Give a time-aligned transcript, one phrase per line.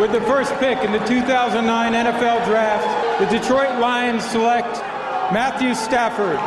[0.00, 2.88] With the first pick in the 2009 NFL Draft,
[3.20, 4.80] the Detroit Lions select
[5.36, 6.40] Matthew Stafford,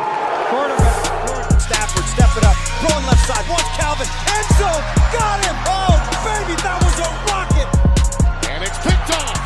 [0.50, 1.54] quarterback.
[1.62, 4.82] Stafford, step it up, throwing left side, wants Calvin, end zone,
[5.14, 5.54] got him!
[5.62, 5.94] Oh,
[6.26, 7.70] baby, that was a rocket!
[8.50, 9.38] And it's picked off,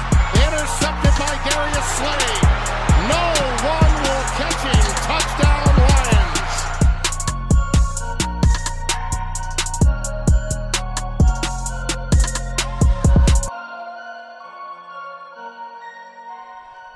[0.48, 2.32] intercepted by Darius Slay.
[3.04, 3.24] No
[3.68, 4.84] one will catch him.
[5.04, 5.69] Touchdown,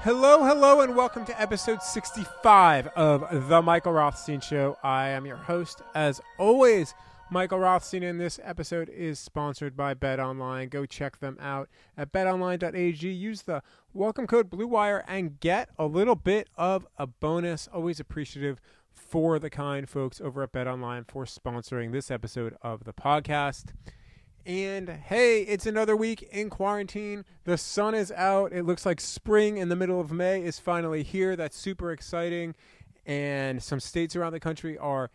[0.04, 4.76] Hello, hello, and welcome to episode 65 of The Michael Rothstein Show.
[4.82, 6.92] I am your host, as always,
[7.30, 10.68] Michael Rothstein, and this episode is sponsored by Bet Online.
[10.68, 13.08] Go check them out at betonline.ag.
[13.08, 13.62] Use the
[13.94, 17.66] welcome code BlueWire and get a little bit of a bonus.
[17.72, 18.60] Always appreciative
[18.92, 23.72] for the kind folks over at Bet Online for sponsoring this episode of the podcast.
[24.46, 27.24] And hey, it's another week in quarantine.
[27.44, 28.52] The sun is out.
[28.52, 31.34] It looks like spring in the middle of May is finally here.
[31.34, 32.54] That's super exciting.
[33.06, 35.10] And some states around the country are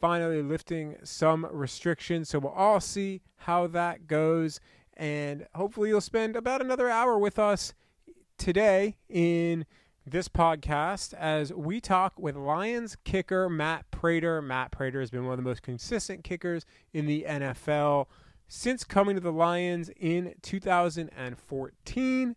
[0.00, 2.28] finally lifting some restrictions.
[2.28, 4.60] So we'll all see how that goes.
[4.98, 7.72] And hopefully, you'll spend about another hour with us
[8.36, 9.64] today in
[10.06, 14.42] this podcast as we talk with Lions kicker Matt Prater.
[14.42, 18.06] Matt Prater has been one of the most consistent kickers in the NFL
[18.48, 22.36] since coming to the Lions in 2014.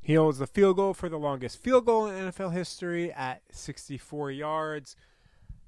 [0.00, 4.30] He holds the field goal for the longest field goal in NFL history at 64
[4.30, 4.94] yards.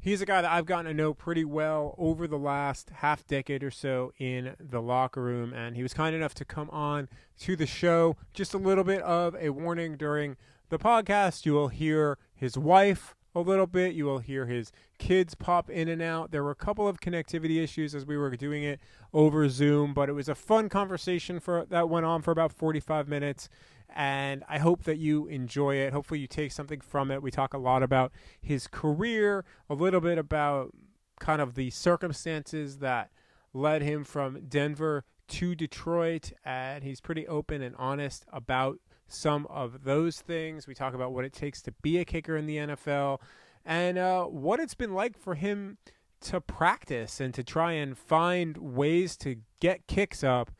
[0.00, 3.64] He's a guy that I've gotten to know pretty well over the last half decade
[3.64, 7.08] or so in the locker room, and he was kind enough to come on
[7.40, 8.16] to the show.
[8.32, 10.36] Just a little bit of a warning during
[10.68, 11.44] the podcast.
[11.44, 13.94] You will hear his wife a little bit.
[13.94, 16.30] You will hear his kids pop in and out.
[16.30, 18.80] There were a couple of connectivity issues as we were doing it
[19.12, 23.08] over Zoom, but it was a fun conversation for that went on for about 45
[23.08, 23.48] minutes.
[23.94, 25.92] And I hope that you enjoy it.
[25.92, 27.22] Hopefully, you take something from it.
[27.22, 30.74] We talk a lot about his career, a little bit about
[31.20, 33.10] kind of the circumstances that
[33.54, 36.32] led him from Denver to Detroit.
[36.44, 40.66] And he's pretty open and honest about some of those things.
[40.66, 43.20] We talk about what it takes to be a kicker in the NFL
[43.64, 45.78] and uh, what it's been like for him
[46.20, 50.50] to practice and to try and find ways to get kicks up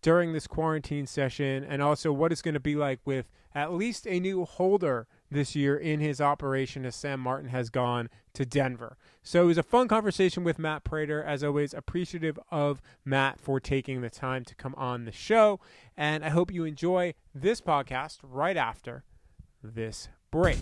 [0.00, 4.06] during this quarantine session, and also what it's going to be like with at least
[4.06, 8.96] a new holder this year in his operation as Sam Martin has gone to Denver.
[9.22, 11.22] So it was a fun conversation with Matt Prater.
[11.22, 15.60] As always, appreciative of Matt for taking the time to come on the show.
[15.96, 19.04] And I hope you enjoy this podcast right after
[19.62, 20.58] this break.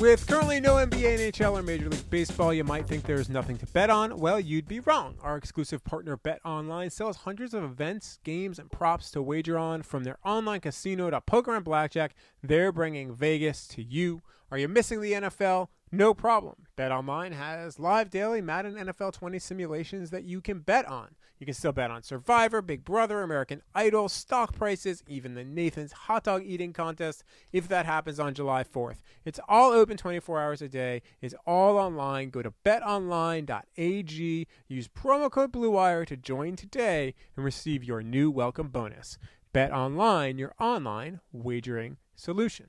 [0.00, 3.66] With currently no NBA, NHL, or Major League Baseball, you might think there's nothing to
[3.66, 4.16] bet on.
[4.16, 5.18] Well, you'd be wrong.
[5.22, 9.82] Our exclusive partner, Bet Online, sells hundreds of events, games, and props to wager on.
[9.82, 14.22] From their online casino to poker and blackjack, they're bringing Vegas to you.
[14.50, 15.68] Are you missing the NFL?
[15.92, 16.66] No problem.
[16.78, 21.16] BetOnline has live daily Madden NFL 20 simulations that you can bet on.
[21.40, 25.90] You can still bet on Survivor, Big Brother, American Idol, stock prices, even the Nathan's
[25.90, 28.98] hot dog eating contest if that happens on July 4th.
[29.24, 31.02] It's all open 24 hours a day.
[31.20, 32.30] It's all online.
[32.30, 34.46] Go to betonline.ag.
[34.68, 39.18] Use promo code BLUEWIRE to join today and receive your new welcome bonus.
[39.52, 42.68] Bet Online, your online wagering solution.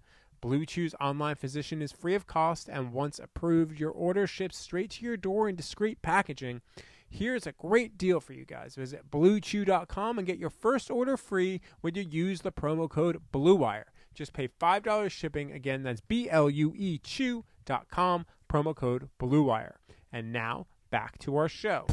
[0.41, 4.89] Blue Chew's online physician is free of cost, and once approved, your order ships straight
[4.91, 6.61] to your door in discreet packaging.
[7.07, 8.75] Here's a great deal for you guys.
[8.75, 13.85] Visit bluechew.com and get your first order free when you use the promo code BLUEWIRE.
[14.15, 15.51] Just pay $5 shipping.
[15.51, 19.75] Again, that's B L U E chew.com, promo code BLUEWIRE.
[20.11, 21.85] And now, back to our show.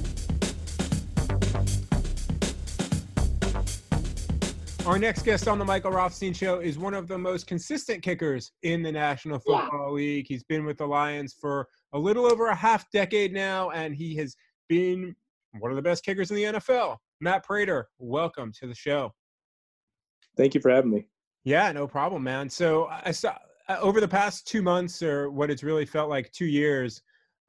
[4.89, 8.53] Our next guest on the Michael Rothstein Show is one of the most consistent kickers
[8.63, 10.25] in the National Football League.
[10.27, 14.17] He's been with the Lions for a little over a half decade now, and he
[14.17, 14.35] has
[14.67, 15.15] been
[15.59, 16.97] one of the best kickers in the NFL.
[17.21, 19.13] Matt Prater, welcome to the show.
[20.39, 21.07] Thank you for having me.
[21.45, 22.49] Yeah, no problem, man.
[22.49, 23.37] So I saw
[23.69, 27.03] uh, over the past two months, or what it's really felt like two years,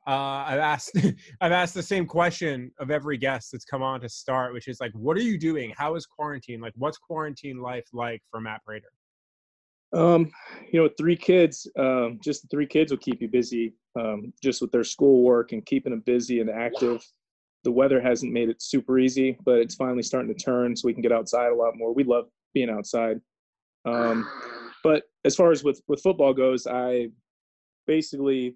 [0.10, 0.98] uh, I've asked
[1.42, 4.82] I've asked the same question of every guest that's come on to start, which is
[4.82, 5.72] like, what are you doing?
[5.78, 6.60] How is quarantine?
[6.60, 8.90] Like, what's quarantine life like for Matt Prater?
[9.94, 10.32] Um,
[10.72, 14.72] you know, three kids, um, just three kids will keep you busy, um, just with
[14.72, 17.04] their schoolwork and keeping them busy and active.
[17.64, 20.94] The weather hasn't made it super easy, but it's finally starting to turn, so we
[20.94, 21.94] can get outside a lot more.
[21.94, 22.26] We love
[22.56, 23.20] being outside.
[23.86, 24.28] Um,
[24.84, 27.10] but as far as with with football goes, I
[27.86, 28.56] basically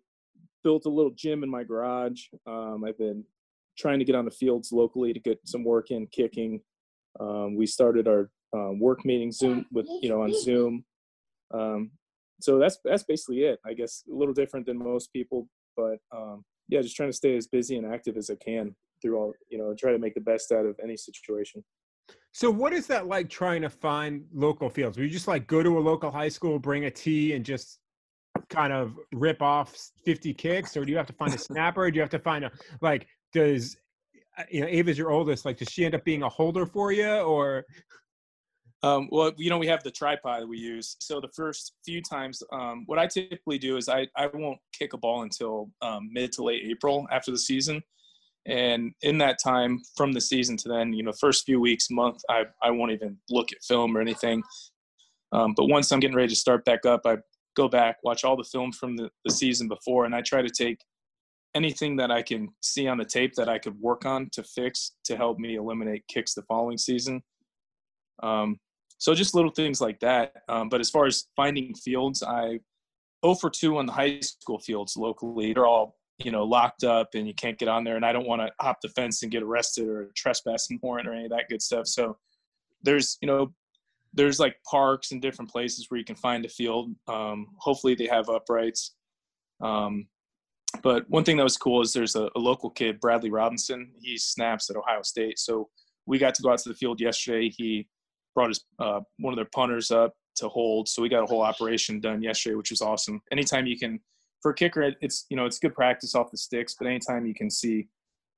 [0.64, 2.24] built a little gym in my garage.
[2.48, 3.24] Um, I've been
[3.78, 6.62] trying to get on the fields locally to get some work in kicking.
[7.20, 10.86] Um, we started our um, work meeting Zoom with you know on Zoom.
[11.54, 11.92] Um,
[12.42, 13.60] so that's that's basically it.
[13.66, 17.38] I guess a little different than most people, but um, yeah, just trying to stay
[17.38, 20.22] as busy and active as I can through all you know, try to make the
[20.22, 21.64] best out of any situation.
[22.32, 24.98] So what is that like trying to find local fields?
[24.98, 27.80] Will you just like go to a local high school, bring a tee, and just
[28.50, 29.76] kind of rip off
[30.06, 32.46] 50 kicks or do you have to find a snapper do you have to find
[32.46, 32.52] a
[32.82, 33.78] like does
[34.38, 36.92] uh, you know ava's your oldest like does she end up being a holder for
[36.92, 37.66] you or
[38.84, 40.98] um, well, you know, we have the tripod that we use.
[41.00, 44.92] So the first few times, um, what I typically do is I, I won't kick
[44.92, 47.82] a ball until um, mid to late April after the season.
[48.46, 52.22] And in that time from the season to then, you know, first few weeks, month,
[52.30, 54.44] I, I won't even look at film or anything.
[55.32, 57.18] Um, but once I'm getting ready to start back up, I
[57.56, 60.50] go back, watch all the film from the, the season before, and I try to
[60.50, 60.80] take
[61.56, 64.94] anything that I can see on the tape that I could work on to fix
[65.06, 67.22] to help me eliminate kicks the following season.
[68.22, 68.60] Um,
[68.98, 70.34] so just little things like that.
[70.50, 72.60] Um, but as far as finding fields, I
[73.26, 75.54] 0 for 2 on the high school fields locally.
[75.54, 78.28] They're all you know locked up and you can't get on there, and I don't
[78.28, 81.32] want to hop the fence and get arrested or a trespassing warrant or any of
[81.32, 81.88] that good stuff.
[81.88, 82.18] So
[82.84, 83.54] there's you know
[84.14, 86.92] there's like parks and different places where you can find a field.
[87.08, 88.96] Um, hopefully they have uprights.
[89.62, 90.08] Um,
[90.82, 93.92] but one thing that was cool is there's a, a, local kid, Bradley Robinson.
[94.02, 95.70] He snaps at Ohio State, so
[96.06, 97.50] we got to go out to the field yesterday.
[97.50, 97.88] He
[98.34, 101.44] brought his uh, one of their punters up to hold, so we got a whole
[101.44, 103.22] operation done yesterday, which was awesome.
[103.32, 104.00] Anytime you can,
[104.42, 107.36] for a kicker, it's you know it's good practice off the sticks, but anytime you
[107.36, 107.88] can see,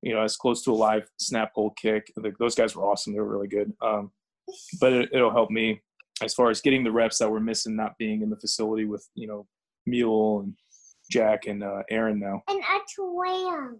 [0.02, 3.14] you know, as close to a live snap hold kick, those guys were awesome.
[3.14, 3.72] They were really good.
[3.80, 4.10] Um,
[4.80, 5.80] but it, will help me
[6.22, 9.06] as far as getting the reps that we're missing, not being in the facility with
[9.14, 9.46] you know
[9.86, 10.54] Mule and
[11.10, 12.42] Jack and uh, Aaron now.
[12.48, 13.76] And a twam.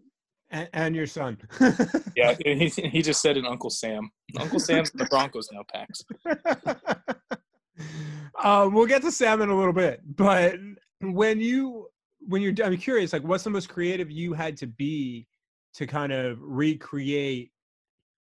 [0.50, 1.38] And, and your son.
[2.16, 4.10] yeah, he, he just said an Uncle Sam.
[4.38, 6.04] Uncle Sam's the Broncos now, Pax.
[8.44, 10.54] um, we'll get to Sam in a little bit, but
[11.00, 11.88] when you
[12.28, 15.26] when you're, I'm curious, like, what's the most creative you had to be
[15.74, 17.52] to kind of recreate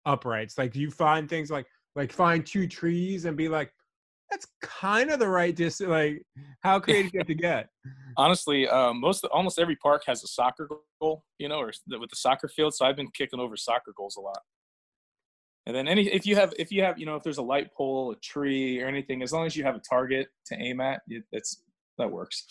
[0.06, 0.56] uprights?
[0.56, 1.66] Like, do you find things like
[1.96, 3.72] like find two trees and be like,
[4.30, 5.90] that's kind of the right distance.
[5.90, 6.22] Like,
[6.60, 7.68] how creative you have to get?
[8.16, 10.68] Honestly, um, most almost every park has a soccer
[11.00, 12.74] goal, you know, or with the soccer field.
[12.74, 14.38] So I've been kicking over soccer goals a lot.
[15.66, 17.74] And then any if you have if you have you know if there's a light
[17.74, 21.02] pole, a tree, or anything, as long as you have a target to aim at,
[21.32, 21.62] it's
[21.98, 22.46] that works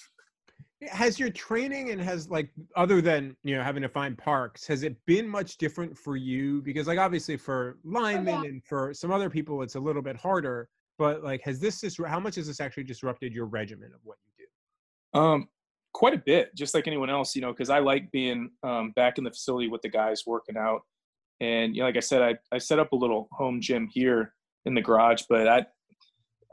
[0.88, 4.84] has your training and has like other than you know having to find parks has
[4.84, 6.62] it been much different for you?
[6.62, 10.70] Because like obviously for linemen and for some other people it's a little bit harder
[10.98, 14.18] but like has this just how much has this actually disrupted your regimen of what
[14.26, 15.20] you do?
[15.20, 15.50] Um
[15.92, 19.18] quite a bit just like anyone else you know because i like being um, back
[19.18, 20.82] in the facility with the guys working out.
[21.42, 24.34] And you know like i said i, I set up a little home gym here
[24.66, 25.66] in the garage but i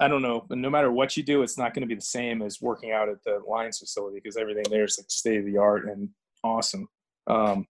[0.01, 2.43] I don't know, no matter what you do, it's not going to be the same
[2.43, 5.57] as working out at the Lions facility because everything there is like state of the
[5.57, 6.11] art and
[6.45, 6.89] awesome.
[7.27, 7.67] Um,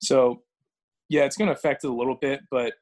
[0.00, 0.42] so
[1.08, 2.74] yeah, it's going to affect it a little bit, but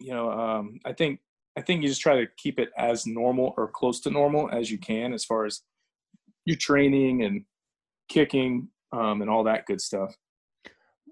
[0.00, 1.20] you know, um, I think
[1.56, 4.70] I think you just try to keep it as normal or close to normal as
[4.70, 5.62] you can as far as
[6.44, 7.44] your training and
[8.08, 10.14] kicking um, and all that good stuff.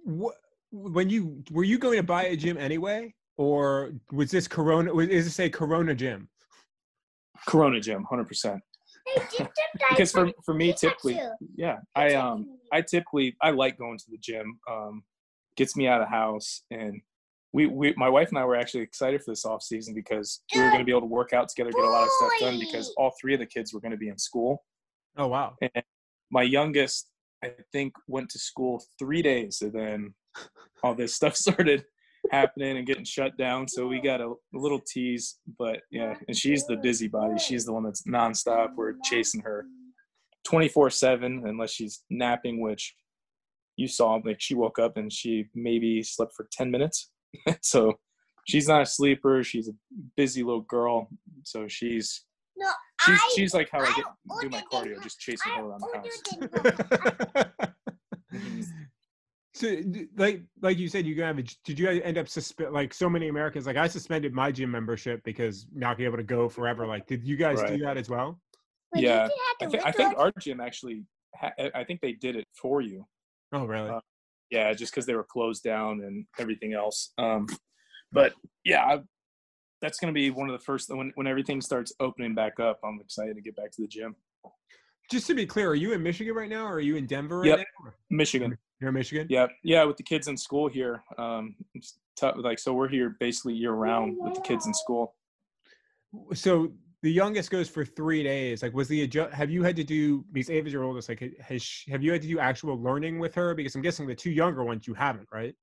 [0.05, 0.37] What,
[0.71, 4.97] when you were you going to buy a gym anyway, or was this Corona?
[4.99, 6.29] Is this a Corona gym?
[7.47, 8.61] Corona Gym, hundred percent.
[9.91, 11.21] Because for for me, typically,
[11.57, 14.59] yeah, I um I typically I like going to the gym.
[14.71, 15.05] Um,
[15.57, 17.01] gets me out of house, and
[17.53, 20.61] we we my wife and I were actually excited for this off season because we
[20.61, 22.59] were going to be able to work out together, get a lot of stuff done
[22.59, 24.65] because all three of the kids were going to be in school.
[25.17, 25.55] Oh wow!
[25.63, 25.85] And
[26.31, 27.09] my youngest,
[27.43, 30.15] I think, went to school three days, and then
[30.83, 31.85] all this stuff started.
[32.31, 33.69] Happening and getting shut down.
[33.69, 37.39] So we got a, a little tease, but yeah, and she's the busybody.
[37.39, 38.75] She's the one that's nonstop.
[38.77, 39.67] We're chasing her
[40.45, 42.95] 24 seven unless she's napping, which
[43.77, 47.11] you saw like she woke up and she maybe slept for 10 minutes.
[47.63, 47.95] so
[48.47, 49.43] she's not a sleeper.
[49.45, 49.73] She's a
[50.17, 51.09] busy little girl.
[51.45, 52.25] So she's
[52.57, 52.71] No,
[53.03, 54.05] she's I, she's like how I I get
[54.41, 57.63] do my cardio, just chasing I her around the house.
[59.61, 59.95] them.
[59.95, 61.37] So, like, like you said, you have.
[61.37, 63.67] Did you guys end up suspend like so many Americans?
[63.67, 66.87] Like, I suspended my gym membership because not being able to go forever.
[66.87, 68.41] Like, did you guys do that as well?
[68.93, 69.29] But Yeah,
[69.61, 72.47] I, have thi- the I think our gym actually, ha- I think they did it
[72.61, 73.07] for you.
[73.53, 73.91] Oh, really?
[73.91, 74.01] Uh,
[74.51, 77.13] Yeah, just because they were closed down and everything else.
[77.19, 77.47] Um,
[78.13, 78.35] but
[78.65, 79.01] yeah, I,
[79.83, 82.79] that's going to be one of the first when when everything starts opening back up.
[82.85, 84.15] I'm excited to get back to the gym.
[85.11, 87.41] Just to be clear, are you in Michigan right now, or are you in Denver
[87.41, 87.59] right Yep.
[87.85, 87.93] now?
[88.11, 88.59] Michigan.
[88.81, 89.27] You're in Michigan.
[89.31, 91.03] Yeah, yeah, with the kids in school here.
[91.17, 91.57] Um,
[92.17, 92.37] tough.
[92.39, 95.15] Like so, we're here basically year round with the kids in school.
[96.35, 98.63] So the youngest goes for three days.
[98.63, 99.33] Like, was the adjust?
[99.33, 101.09] Have you had to do because Ava's your oldest?
[101.09, 103.55] Like, has she, have you had to do actual learning with her?
[103.55, 105.55] Because I'm guessing the two younger ones you haven't, right?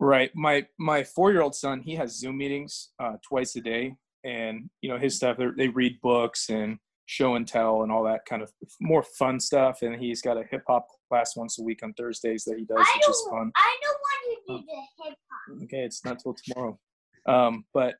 [0.00, 0.30] Right.
[0.34, 4.70] My my four year old son, he has Zoom meetings uh, twice a day, and
[4.80, 5.36] you know his stuff.
[5.56, 6.78] They read books and
[7.12, 8.50] show and tell and all that kind of
[8.80, 9.82] more fun stuff.
[9.82, 12.78] And he's got a hip hop class once a week on Thursdays that he does,
[12.78, 13.52] I which is fun.
[13.54, 15.62] I don't want to do the hip hop.
[15.64, 16.78] Okay, it's not till tomorrow.
[17.26, 17.94] Um, but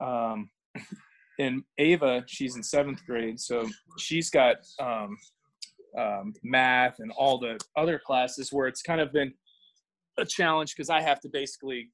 [0.00, 0.50] um,
[1.38, 3.68] and Ava, she's in seventh grade, so
[3.98, 5.16] she's got um,
[5.96, 9.32] um, math and all the other classes where it's kind of been
[10.18, 11.90] a challenge because I have to basically,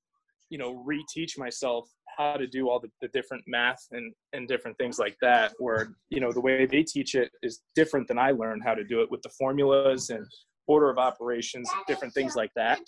[0.52, 4.76] you know, reteach myself how to do all the, the different math and, and different
[4.76, 8.30] things like that where you know the way they teach it is different than i
[8.42, 10.26] learned how to do it with the formulas and
[10.66, 12.78] order of operations different things like that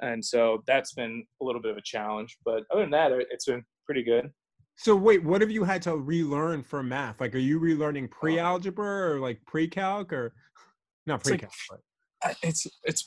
[0.00, 3.28] and so that's been a little bit of a challenge but other than that it-
[3.30, 4.28] it's been pretty good
[4.76, 7.20] So wait, what have you had to relearn for math?
[7.20, 10.32] Like, are you relearning pre-algebra or like pre-calc or
[11.06, 11.52] not It's like- pre-calc?
[11.70, 11.80] but
[12.28, 13.04] I- it's it's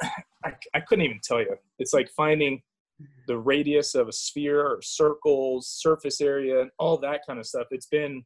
[0.48, 2.62] I, I couldn't even tell you it's like finding
[3.26, 7.66] the radius of a sphere or circles surface area and all that kind of stuff.
[7.70, 8.24] It's been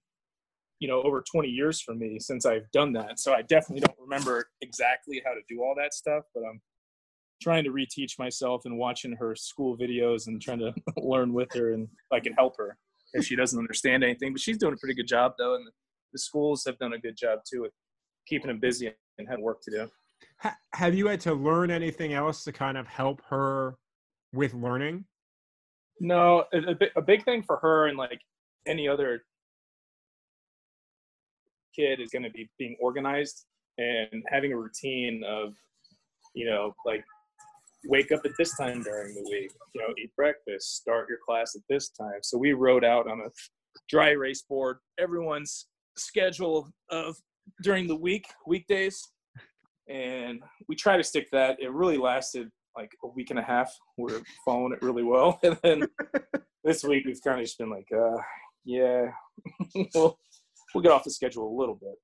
[0.78, 3.20] you know over 20 years for me since i've done that.
[3.20, 6.58] So i definitely don't remember exactly how to do all that stuff but i'm
[7.42, 11.74] trying to reteach myself and watching her school videos and trying to learn with her
[11.74, 12.78] and i can help her
[13.12, 14.32] if she doesn't understand anything.
[14.32, 15.66] But she's doing a pretty good job though and
[16.12, 17.72] the schools have done a good job too with
[18.26, 19.90] keeping them busy and having work to do.
[20.74, 23.76] Have you had to learn anything else to kind of help her
[24.32, 25.04] with learning?
[26.00, 28.20] No, a, a, bi- a big thing for her and like
[28.66, 29.22] any other
[31.76, 33.44] kid is going to be being organized
[33.78, 35.54] and having a routine of,
[36.34, 37.04] you know, like
[37.86, 41.54] wake up at this time during the week, you know, eat breakfast, start your class
[41.54, 42.20] at this time.
[42.22, 43.30] So we wrote out on a
[43.88, 47.16] dry erase board everyone's schedule of
[47.62, 49.02] during the week, weekdays,
[49.88, 51.60] and we try to stick that.
[51.60, 53.74] It really lasted like a week and a half.
[53.96, 55.88] We're following it really well, and then
[56.64, 58.16] this week we've kind of just been like, uh,
[58.64, 59.06] yeah,
[59.94, 60.18] we'll
[60.74, 61.94] we'll get off the schedule a little bit.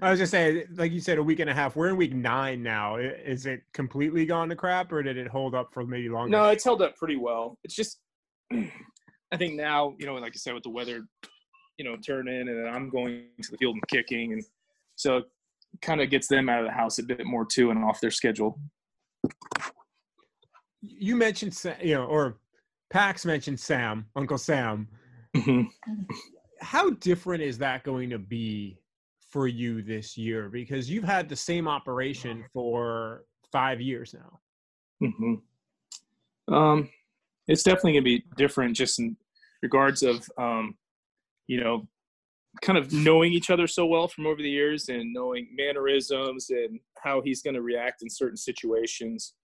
[0.00, 1.74] I was just saying, like you said, a week and a half.
[1.74, 2.96] We're in week nine now.
[2.96, 6.30] Is it completely gone to crap, or did it hold up for maybe longer?
[6.30, 7.58] No, it's held up pretty well.
[7.64, 7.98] It's just,
[8.52, 11.02] I think now, you know, like I said, with the weather,
[11.78, 14.44] you know, turning, and then I'm going to the field and kicking, and
[14.96, 15.22] so
[15.82, 18.10] kind of gets them out of the house a bit more too, and off their
[18.10, 18.58] schedule.
[20.82, 22.38] You mentioned, you know, or
[22.90, 24.88] Pax mentioned Sam, Uncle Sam.
[25.36, 25.68] Mhm.
[26.60, 28.78] How different is that going to be
[29.30, 30.48] for you this year?
[30.48, 34.40] Because you've had the same operation for five years now.
[35.00, 35.34] hmm
[36.52, 36.90] Um,
[37.46, 39.16] it's definitely gonna be different, just in
[39.62, 40.76] regards of, um,
[41.46, 41.88] you know,
[42.62, 46.80] kind of knowing each other so well from over the years and knowing mannerisms and
[47.02, 49.34] how he's going to react in certain situations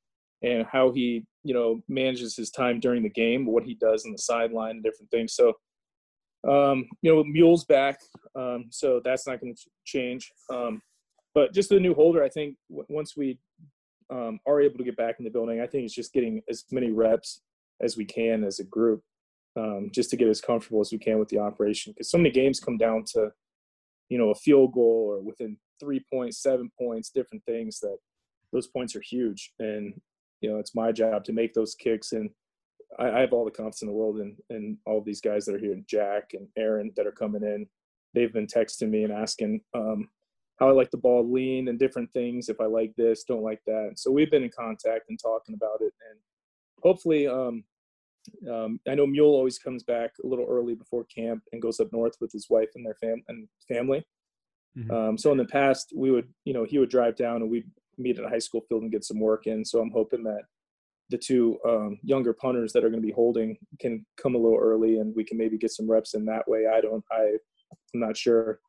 [0.42, 4.12] and how he, you know, manages his time during the game, what he does on
[4.12, 5.34] the sideline, different things.
[5.34, 5.54] So,
[6.48, 7.98] um, you know, Mule's back,
[8.34, 10.30] um, so that's not going to change.
[10.52, 10.82] Um,
[11.34, 13.38] but just the new holder, I think w- once we
[14.10, 16.64] um, are able to get back in the building, I think it's just getting as
[16.70, 17.40] many reps
[17.80, 19.02] as we can as a group,
[19.56, 21.92] um, just to get as comfortable as we can with the operation.
[21.92, 23.30] Because so many games come down to,
[24.08, 27.96] you know, a field goal or within three points, seven points, different things that
[28.52, 29.52] those points are huge.
[29.58, 29.94] And
[30.40, 32.12] you know, it's my job to make those kicks.
[32.12, 32.30] And
[32.98, 35.54] I, I have all the confidence in the world and, in all these guys that
[35.54, 37.66] are here, Jack and Aaron that are coming in.
[38.14, 40.08] They've been texting me and asking um,
[40.58, 42.48] how I like the ball lean and different things.
[42.48, 43.94] If I like this, don't like that.
[43.96, 45.92] So we've been in contact and talking about it.
[46.10, 46.18] And
[46.82, 47.64] hopefully, um,
[48.50, 51.92] um, I know Mule always comes back a little early before camp and goes up
[51.92, 54.04] north with his wife and their fam and family.
[54.76, 54.90] Mhm.
[54.90, 57.70] Um, so in the past, we would, you know, he would drive down and we'd
[57.98, 59.64] meet at a high school field and get some work in.
[59.64, 60.42] So I'm hoping that
[61.08, 64.58] the two um, younger punters that are going to be holding can come a little
[64.58, 66.66] early and we can maybe get some reps in that way.
[66.66, 67.36] I don't, I,
[67.94, 68.60] I'm not sure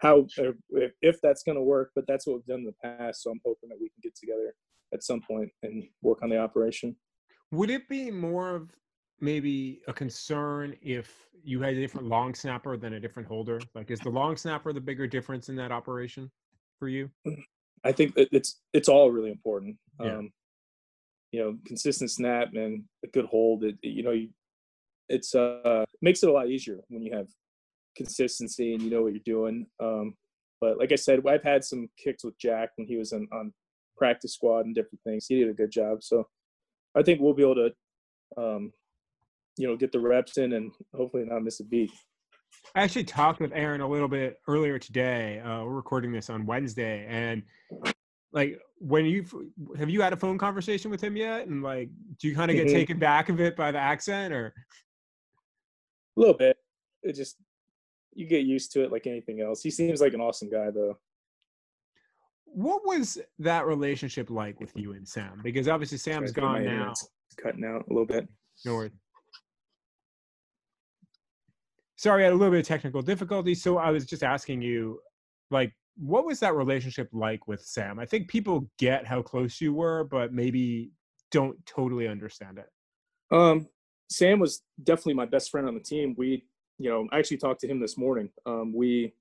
[0.00, 2.74] how or if, if that's going to work, but that's what we've done in the
[2.82, 3.22] past.
[3.22, 4.54] So I'm hoping that we can get together
[4.92, 6.96] at some point and work on the operation.
[7.50, 8.70] Would it be more of
[9.22, 11.14] maybe a concern if
[11.44, 13.60] you had a different long snapper than a different holder?
[13.74, 16.30] Like, is the long snapper the bigger difference in that operation
[16.78, 17.08] for you?
[17.84, 19.76] I think it's it's all really important.
[20.00, 20.18] Yeah.
[20.18, 20.32] Um,
[21.30, 23.64] you know, consistent snap and a good hold.
[23.64, 24.28] It, you know, you,
[25.08, 27.28] it's uh makes it a lot easier when you have
[27.96, 29.66] consistency and you know what you're doing.
[29.80, 30.14] Um,
[30.60, 33.52] but like I said, I've had some kicks with Jack when he was on, on
[33.96, 35.26] practice squad and different things.
[35.26, 36.02] He did a good job.
[36.02, 36.28] So
[36.94, 37.72] I think we'll be able to,
[38.36, 38.72] um,
[39.56, 41.90] you know, get the reps in and hopefully not miss a beat.
[42.74, 45.40] I actually talked with Aaron a little bit earlier today.
[45.40, 47.42] Uh, we're recording this on Wednesday, and
[48.32, 49.24] like when you
[49.76, 51.46] have you had a phone conversation with him yet?
[51.48, 52.72] And like, do you kind of get Mhm.
[52.72, 54.54] taken back of it by the accent, or
[56.16, 56.56] A little bit.
[57.02, 57.36] It just
[58.14, 59.62] you get used to it like anything else.
[59.62, 60.98] He seems like an awesome guy though.
[62.54, 65.40] what was that relationship like with you and Sam?
[65.42, 66.92] Because obviously Sam's gone now.
[67.38, 68.28] Cutting out a little bit.
[68.66, 68.92] No worries.
[72.02, 73.54] Sorry, I had a little bit of technical difficulty.
[73.54, 74.98] So I was just asking you,
[75.52, 78.00] like, what was that relationship like with Sam?
[78.00, 80.90] I think people get how close you were, but maybe
[81.30, 82.66] don't totally understand it.
[83.30, 83.68] Um,
[84.10, 86.16] Sam was definitely my best friend on the team.
[86.18, 86.44] We,
[86.80, 88.30] you know, I actually talked to him this morning.
[88.46, 89.14] Um, we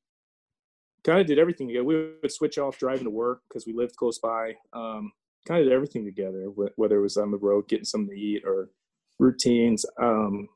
[1.03, 1.83] kind of did everything together.
[1.83, 4.55] We would switch off driving to work because we lived close by.
[4.73, 5.11] Um,
[5.45, 6.45] kind of did everything together,
[6.77, 8.71] whether it was on the road getting something to eat or
[9.19, 9.85] routines.
[10.01, 10.49] Um,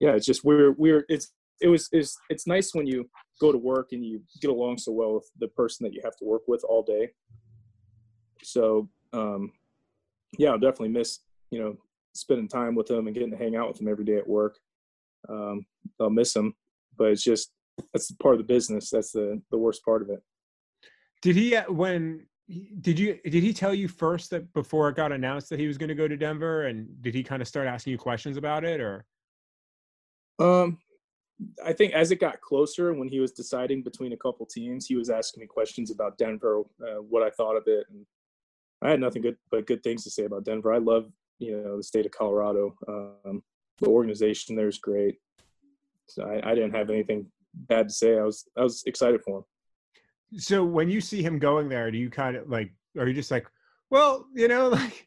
[0.00, 3.08] yeah, it's just we're we're it's it was it's it's nice when you
[3.40, 6.16] go to work and you get along so well with the person that you have
[6.16, 7.10] to work with all day.
[8.42, 9.52] So um,
[10.38, 11.76] yeah, I'll definitely miss you know
[12.14, 14.58] spending time with him and getting to hang out with him every day at work.
[15.28, 15.66] Um,
[16.00, 16.54] I'll miss him,
[16.96, 17.52] but it's just
[17.92, 18.90] that's part of the business.
[18.90, 20.22] That's the the worst part of it.
[21.22, 22.26] Did he uh, when
[22.80, 25.76] did you did he tell you first that before it got announced that he was
[25.76, 28.64] going to go to Denver and did he kind of start asking you questions about
[28.64, 29.04] it or
[30.38, 30.78] Um,
[31.64, 34.96] I think as it got closer, when he was deciding between a couple teams, he
[34.96, 38.04] was asking me questions about Denver, uh, what I thought of it, and
[38.82, 40.72] I had nothing good but good things to say about Denver.
[40.72, 42.74] I love you know the state of Colorado.
[42.88, 43.42] Um,
[43.80, 45.18] the organization there is great.
[46.06, 48.18] So I, I didn't have anything bad to say.
[48.18, 49.44] I was I was excited for him.
[50.40, 53.30] so when you see him going there do you kind of like are you just
[53.30, 53.46] like
[53.90, 55.06] well you know like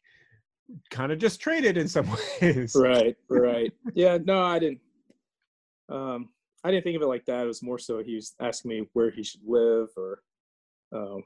[0.90, 2.08] kind of just traded in some
[2.42, 4.80] ways right right yeah no i didn't
[5.92, 6.30] um
[6.64, 7.44] i didn't think of it like that.
[7.44, 10.22] It was more so he was asking me where he should live or
[10.94, 11.24] um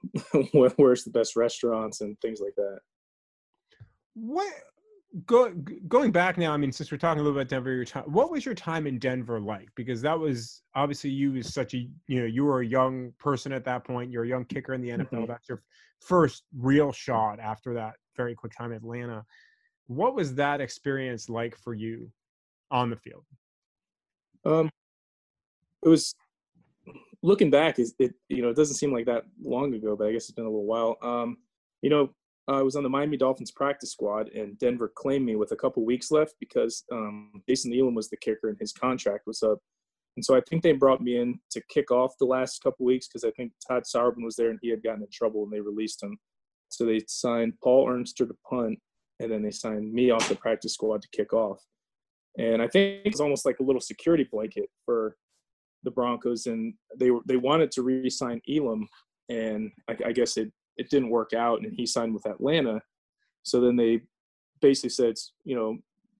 [0.77, 2.79] where's the best restaurants and things like that.
[4.13, 4.53] What
[5.25, 5.51] go,
[5.87, 8.03] going back now i mean since we're talking a little bit about denver your time
[8.05, 9.69] what was your time in denver like?
[9.75, 13.51] Because that was obviously you was such a you know you were a young person
[13.53, 14.11] at that point.
[14.11, 15.27] You're a young kicker in the nfl Mhm.
[15.27, 15.63] that's your
[16.01, 19.25] first real shot after that very quick time in atlanta.
[19.87, 22.11] What was that experience like for you
[22.71, 23.25] on the field
[24.45, 24.69] um
[25.83, 26.15] it was
[27.21, 30.11] looking back is it you know it doesn't seem like that long ago but i
[30.11, 31.37] guess it's been a little while um
[31.81, 32.09] you know
[32.47, 35.83] I was on the Miami Dolphins practice squad, and Denver claimed me with a couple
[35.83, 39.57] weeks left because um, Jason Elam was the kicker and his contract was up.
[40.15, 43.07] And so I think they brought me in to kick off the last couple weeks
[43.07, 45.59] because I think Todd Sauerbrun was there and he had gotten in trouble and they
[45.59, 46.17] released him.
[46.69, 48.79] So they signed Paul Ernster to punt,
[49.19, 51.61] and then they signed me off the practice squad to kick off.
[52.37, 55.15] And I think it's almost like a little security blanket for
[55.83, 58.87] the Broncos, and they were they wanted to re-sign Elam,
[59.29, 62.81] and I, I guess it it didn't work out, and he signed with Atlanta.
[63.43, 64.01] So then they
[64.61, 65.77] basically said, it's, you know,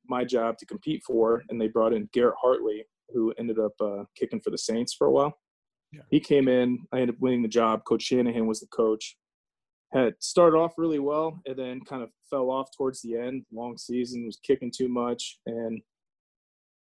[0.07, 4.03] my job to compete for, and they brought in Garrett Hartley, who ended up uh,
[4.15, 5.33] kicking for the Saints for a while.
[5.91, 6.01] Yeah.
[6.11, 6.85] He came in.
[6.93, 7.83] I ended up winning the job.
[7.85, 9.17] Coach Shanahan was the coach.
[9.93, 13.45] Had started off really well, and then kind of fell off towards the end.
[13.51, 15.81] Long season was kicking too much, and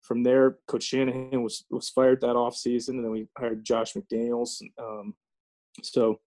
[0.04, 3.94] from there, Coach Shanahan was was fired that off season, and then we hired Josh
[3.94, 4.62] McDaniels.
[4.78, 5.14] Um,
[5.82, 6.20] so,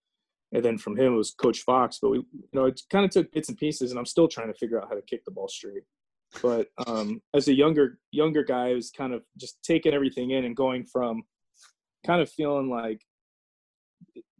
[0.51, 1.99] and then from him it was Coach Fox.
[2.01, 4.51] But we, you know, it kind of took bits and pieces, and I'm still trying
[4.51, 5.83] to figure out how to kick the ball straight.
[6.41, 10.45] But um, as a younger younger guy, I was kind of just taking everything in
[10.45, 11.23] and going from
[12.05, 13.01] kind of feeling like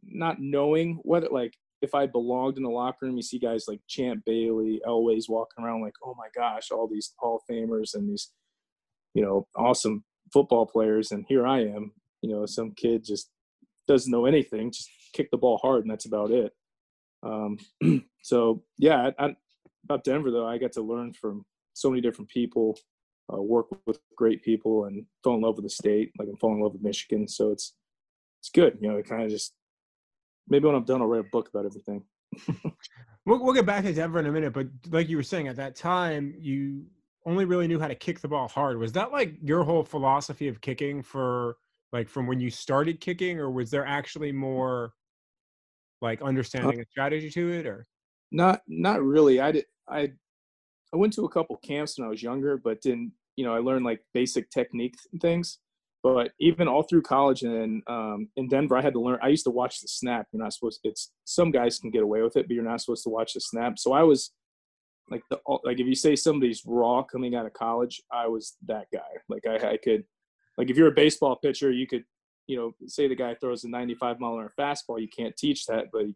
[0.04, 3.80] not knowing whether like if I belonged in the locker room, you see guys like
[3.88, 8.10] Champ Bailey, Elway's walking around like, oh my gosh, all these Hall of Famers and
[8.10, 8.32] these,
[9.18, 13.32] you know, awesome football players, and here I am, you know, some kid just
[13.88, 16.54] doesn't know anything, just kick the ball hard, and that's about it.
[17.24, 17.58] Um,
[18.22, 19.36] so yeah, I, I,
[19.86, 22.78] about Denver though, I got to learn from so many different people,
[23.34, 26.12] uh, work with great people, and fall in love with the state.
[26.20, 27.74] Like I'm falling in love with Michigan, so it's
[28.40, 28.78] it's good.
[28.80, 29.52] You know, it kind of just
[30.48, 32.04] maybe when I'm done, I'll write a book about everything.
[33.26, 35.56] we'll, we'll get back to Denver in a minute, but like you were saying, at
[35.56, 36.86] that time, you
[37.28, 38.80] only really knew how to kick the ball hard.
[38.80, 41.58] Was that like your whole philosophy of kicking for
[41.92, 44.94] like from when you started kicking, or was there actually more
[46.02, 47.86] like understanding a strategy to it, or
[48.32, 48.62] not?
[48.68, 49.42] Not really.
[49.42, 49.66] I did.
[49.90, 50.14] I
[50.94, 53.12] I went to a couple camps when I was younger, but didn't.
[53.36, 55.60] You know, I learned like basic technique things.
[56.04, 59.20] But even all through college and um, in Denver, I had to learn.
[59.22, 60.28] I used to watch the snap.
[60.32, 60.80] You're not supposed.
[60.84, 63.42] It's some guys can get away with it, but you're not supposed to watch the
[63.42, 63.78] snap.
[63.78, 64.32] So I was
[65.10, 68.88] like the like if you say somebody's raw coming out of college, I was that
[68.94, 69.00] guy.
[69.30, 70.04] Like I, I could
[70.58, 72.04] like if you're a baseball pitcher, you could
[72.48, 75.02] you know say the guy throws a 95 mile an hour fastball.
[75.02, 76.16] You can't teach that, but he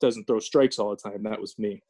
[0.00, 1.22] doesn't throw strikes all the time.
[1.22, 1.82] That was me.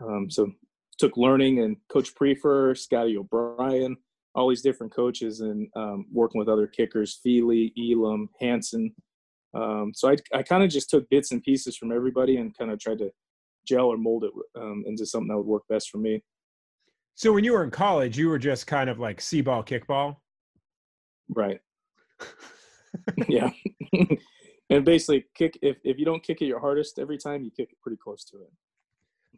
[0.00, 0.52] Um, so
[0.98, 3.96] took learning and Coach Priefer, Scotty O'Brien,
[4.34, 8.94] all these different coaches, and um, working with other kickers, Feely, Elam, Hanson.
[9.54, 12.70] Um, so I, I kind of just took bits and pieces from everybody and kind
[12.70, 13.10] of tried to
[13.66, 16.22] gel or mold it um, into something that would work best for me.
[17.14, 20.16] So when you were in college, you were just kind of like see ball, kickball,
[21.28, 21.60] right?
[23.28, 23.50] yeah,
[24.70, 25.58] and basically kick.
[25.62, 28.24] If if you don't kick it your hardest every time, you kick it pretty close
[28.24, 28.52] to it.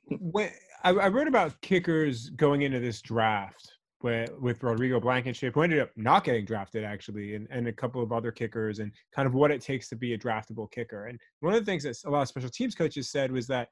[0.20, 0.50] when
[0.82, 5.80] I, I wrote about kickers going into this draft with, with Rodrigo Blankenship, who ended
[5.80, 9.34] up not getting drafted actually, and, and a couple of other kickers, and kind of
[9.34, 11.06] what it takes to be a draftable kicker.
[11.06, 13.68] And one of the things that a lot of special teams coaches said was that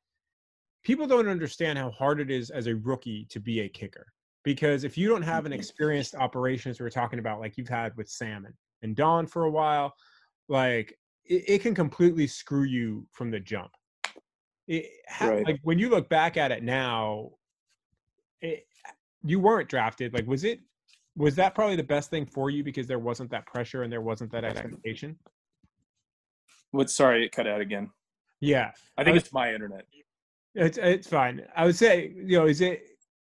[0.83, 4.07] people don't understand how hard it is as a rookie to be a kicker
[4.45, 5.59] because if you don't have an mm-hmm.
[5.59, 9.51] experienced operations we're talking about like you've had with salmon and, and don for a
[9.51, 9.95] while
[10.49, 13.71] like it, it can completely screw you from the jump.
[14.69, 14.87] It,
[15.21, 15.45] right.
[15.45, 17.31] like when you look back at it now
[18.41, 18.65] it,
[19.25, 20.61] you weren't drafted like was it
[21.17, 24.01] was that probably the best thing for you because there wasn't that pressure and there
[24.01, 25.19] wasn't that expectation?
[26.71, 27.91] What sorry it cut out again.
[28.41, 29.85] Yeah i think I was, it's my internet
[30.55, 31.43] it's it's fine.
[31.57, 32.85] I would say, you know, is it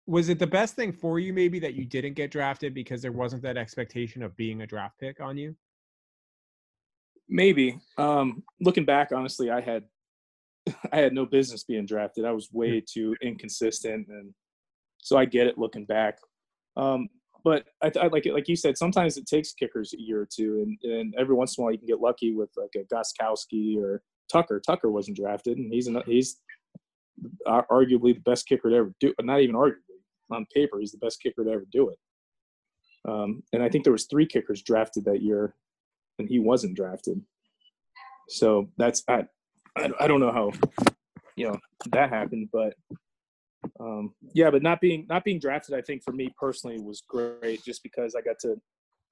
[0.07, 3.13] was it the best thing for you maybe that you didn't get drafted because there
[3.13, 5.55] wasn't that expectation of being a draft pick on you?
[7.29, 7.79] Maybe.
[7.99, 9.85] Um looking back, honestly, I had
[10.93, 12.25] I had no business being drafted.
[12.25, 14.35] I was way too inconsistent and
[14.99, 16.19] so I get it looking back.
[16.77, 17.09] Um
[17.45, 20.29] but I, I like it, like you said, sometimes it takes kickers a year or
[20.33, 22.95] two, and, and every once in a while you can get lucky with like a
[22.95, 24.61] Gostkowski or Tucker.
[24.65, 26.41] Tucker wasn't drafted, and he's an, he's
[27.47, 29.15] arguably the best kicker to ever do.
[29.21, 29.77] Not even arguably
[30.31, 31.99] on paper, he's the best kicker to ever do it.
[33.09, 35.55] Um, and I think there was three kickers drafted that year,
[36.19, 37.21] and he wasn't drafted.
[38.29, 39.25] So that's I,
[39.77, 40.53] I, I don't know how
[41.37, 41.59] you know
[41.91, 42.75] that happened, but
[43.81, 47.65] um, yeah, but not being not being drafted, I think for me personally was great,
[47.65, 48.57] just because I got to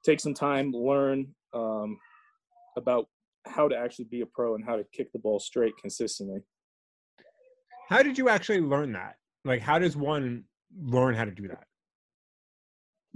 [0.04, 1.98] take some time, learn um,
[2.76, 3.06] about
[3.46, 6.40] how to actually be a pro and how to kick the ball straight consistently.
[7.90, 9.16] How did you actually learn that?
[9.44, 10.44] Like, how does one
[10.80, 11.64] learn how to do that?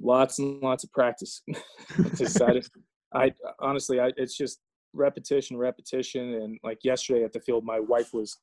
[0.03, 1.43] Lots and lots of practice.
[2.17, 2.67] Decided,
[3.15, 4.59] I honestly, I, it's just
[4.93, 8.39] repetition, repetition, and like yesterday at the field, my wife was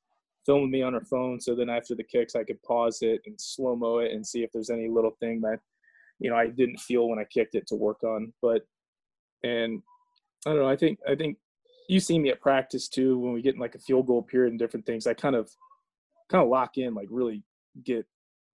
[0.46, 3.40] filming me on her phone, so then after the kicks, I could pause it and
[3.40, 5.60] slow mo it and see if there's any little thing that
[6.20, 8.32] you know I didn't feel when I kicked it to work on.
[8.42, 8.62] But
[9.44, 9.82] and
[10.46, 10.70] I don't know.
[10.70, 11.38] I think I think
[11.90, 14.52] you see me at practice too when we get in like a field goal period
[14.52, 15.08] and different things.
[15.08, 15.52] I kind of
[16.32, 17.44] kind of lock in, like really
[17.84, 18.06] get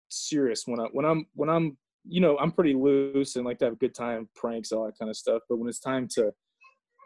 [0.09, 3.65] serious when I when I'm when I'm you know I'm pretty loose and like to
[3.65, 5.41] have a good time, pranks, all that kind of stuff.
[5.49, 6.33] But when it's time to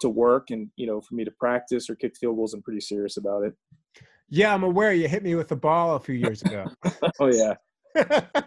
[0.02, 2.82] to work and you know for me to practice or kick field goals, I'm pretty
[2.82, 3.54] serious about it.
[4.30, 6.66] Yeah, I'm aware you hit me with the ball a few years ago.
[7.20, 7.56] oh yeah.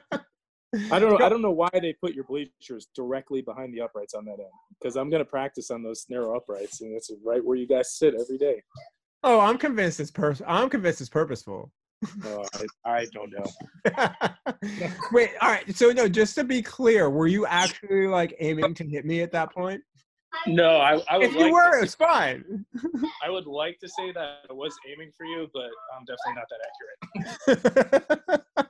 [0.90, 1.24] I don't know.
[1.24, 4.48] I don't know why they put your bleachers directly behind the uprights on that end
[4.80, 7.94] because I'm going to practice on those narrow uprights, and that's right where you guys
[7.96, 8.62] sit every day.
[9.22, 11.70] Oh, I'm convinced it's pers- I'm convinced it's purposeful.
[12.24, 12.44] Oh,
[12.84, 13.44] I, I, don't know.
[15.12, 15.76] Wait, all right.
[15.76, 19.32] So no, just to be clear, were you actually like aiming to hit me at
[19.32, 19.82] that point?
[20.46, 21.26] No, I, I would.
[21.26, 22.64] If you like were, it's fine.
[23.24, 26.48] I would like to say that I was aiming for you, but I'm definitely not
[27.46, 27.84] that
[28.26, 28.64] accurate.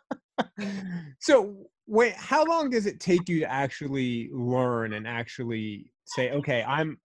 [1.20, 6.62] so wait, how long does it take you to actually learn and actually say, okay,
[6.62, 6.98] I'm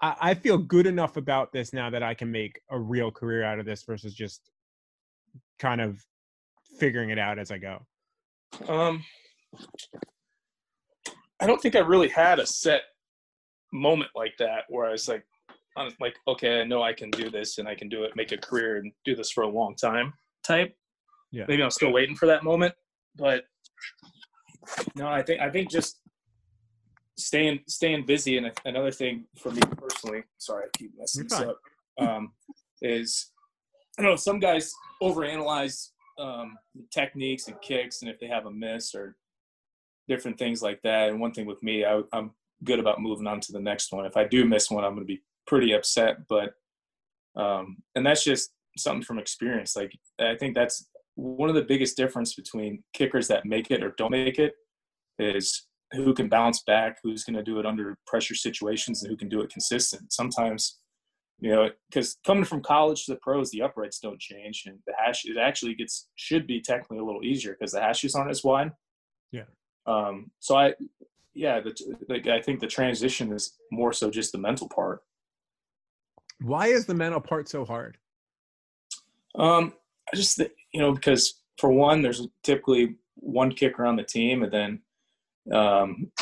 [0.00, 3.44] I, I feel good enough about this now that I can make a real career
[3.44, 4.50] out of this versus just
[5.62, 6.04] kind of
[6.78, 7.86] figuring it out as I go?
[8.68, 9.04] Um,
[11.40, 12.82] I don't think I really had a set
[13.72, 15.24] moment like that where I was like,
[15.76, 18.32] I'm like, okay, I know I can do this and I can do it, make
[18.32, 20.12] a career and do this for a long time
[20.44, 20.76] type.
[21.30, 21.44] Yeah.
[21.48, 22.74] Maybe I'm still waiting for that moment,
[23.16, 23.44] but
[24.96, 26.00] no, I think I think just
[27.16, 30.24] staying staying busy and another thing for me personally.
[30.38, 31.58] Sorry, I keep messing this up.
[31.98, 32.32] Um,
[32.82, 33.31] is
[33.98, 36.56] I know some guys overanalyze um,
[36.92, 39.16] techniques and kicks, and if they have a miss or
[40.08, 41.08] different things like that.
[41.08, 42.32] And one thing with me, I, I'm
[42.64, 44.06] good about moving on to the next one.
[44.06, 46.16] If I do miss one, I'm going to be pretty upset.
[46.28, 46.54] But
[47.34, 49.76] um, and that's just something from experience.
[49.76, 53.94] Like I think that's one of the biggest difference between kickers that make it or
[53.96, 54.54] don't make it
[55.18, 59.16] is who can bounce back, who's going to do it under pressure situations, and who
[59.16, 60.12] can do it consistent.
[60.12, 60.78] Sometimes,
[61.42, 64.92] you know, because coming from college to the pros, the uprights don't change, and the
[64.96, 68.44] hash it actually gets should be technically a little easier because the hashes aren't as
[68.44, 68.70] wide.
[69.32, 69.46] Yeah.
[69.84, 70.30] Um.
[70.38, 70.74] So I,
[71.34, 71.74] yeah, the,
[72.08, 75.02] like I think the transition is more so just the mental part.
[76.40, 77.98] Why is the mental part so hard?
[79.34, 79.72] Um,
[80.12, 84.52] I just you know because for one, there's typically one kicker on the team, and
[84.52, 84.80] then
[85.52, 86.12] um,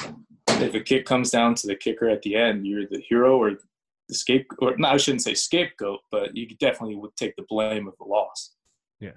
[0.49, 3.59] if a kick comes down to the kicker at the end, you're the hero or
[4.11, 4.59] the scapegoat.
[4.61, 8.05] Or, no, I shouldn't say scapegoat, but you definitely would take the blame of the
[8.05, 8.55] loss.
[9.01, 9.13] Yeah.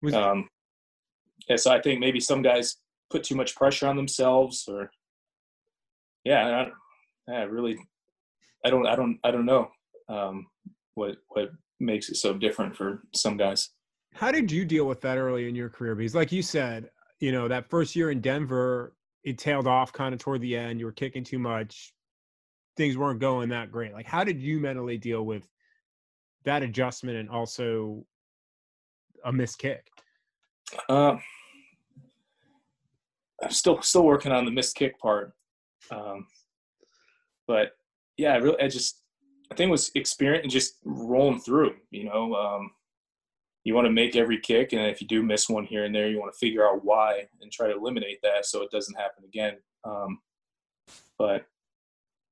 [0.00, 0.48] Was, um,
[1.48, 1.56] yeah.
[1.56, 2.76] So I think maybe some guys
[3.10, 4.90] put too much pressure on themselves, or
[6.24, 6.64] yeah,
[7.28, 7.76] I, I really,
[8.64, 9.68] I don't, I don't, I don't know
[10.08, 10.46] um,
[10.94, 13.70] what what makes it so different for some guys.
[14.14, 15.94] How did you deal with that early in your career?
[15.94, 16.90] Because, like you said,
[17.20, 20.80] you know, that first year in Denver, it tailed off kind of toward the end.
[20.80, 21.92] You were kicking too much.
[22.76, 23.92] Things weren't going that great.
[23.92, 25.46] Like, how did you mentally deal with
[26.44, 28.04] that adjustment and also
[29.24, 29.86] a missed kick?
[30.88, 31.16] Uh,
[33.42, 35.32] I'm still still working on the missed kick part,
[35.90, 36.26] um,
[37.46, 37.72] but
[38.16, 39.02] yeah, I really, I just,
[39.50, 41.74] I think it was experience and just rolling through.
[41.90, 42.70] You know, um,
[43.64, 46.08] you want to make every kick, and if you do miss one here and there,
[46.08, 49.24] you want to figure out why and try to eliminate that so it doesn't happen
[49.24, 49.56] again.
[49.84, 50.20] Um,
[51.18, 51.44] but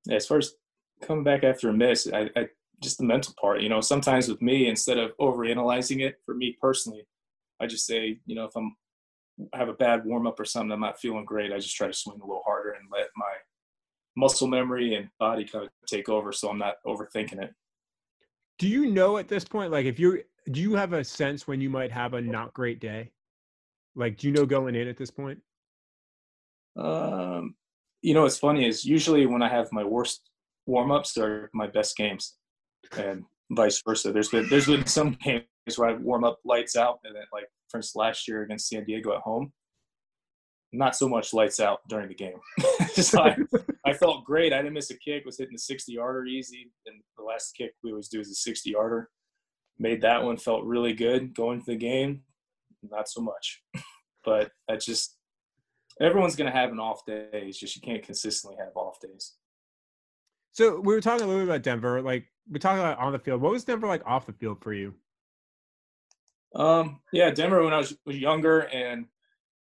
[0.09, 0.53] as far as
[1.03, 2.49] coming back after a miss, I, I
[2.83, 3.61] just the mental part.
[3.61, 7.07] You know, sometimes with me, instead of overanalyzing it, for me personally,
[7.61, 8.77] I just say, you know, if I'm
[9.55, 11.53] have a bad warm up or something, I'm not feeling great.
[11.53, 13.33] I just try to swing a little harder and let my
[14.17, 17.55] muscle memory and body kind of take over, so I'm not overthinking it.
[18.59, 21.61] Do you know at this point, like if you're do you have a sense when
[21.61, 23.13] you might have a not great day?
[23.95, 25.39] Like, do you know going in at this point?
[26.77, 27.55] Um,
[28.03, 30.31] you know, what's funny is usually when I have my worst
[30.67, 32.37] warm ups are my best games,
[32.97, 34.13] and vice versa.
[34.13, 35.45] There's been there's been some games
[35.77, 38.85] where I warm up lights out, and then like for instance last year against San
[38.85, 39.53] Diego at home,
[40.73, 42.39] not so much lights out during the game.
[43.15, 43.37] I,
[43.85, 44.53] I felt great.
[44.53, 45.25] I didn't miss a kick.
[45.25, 48.35] Was hitting the 60 yarder easy, and the last kick we always do is a
[48.35, 49.09] 60 yarder
[49.81, 52.23] made that one felt really good going to the game
[52.89, 53.63] not so much
[54.25, 55.17] but I just
[56.01, 59.35] everyone's going to have an off day it's just you can't consistently have off days.
[60.53, 63.19] So we were talking a little bit about denver like we talked about on the
[63.19, 64.95] field what was denver like off the field for you?
[66.55, 69.07] Um yeah denver when i was, was younger and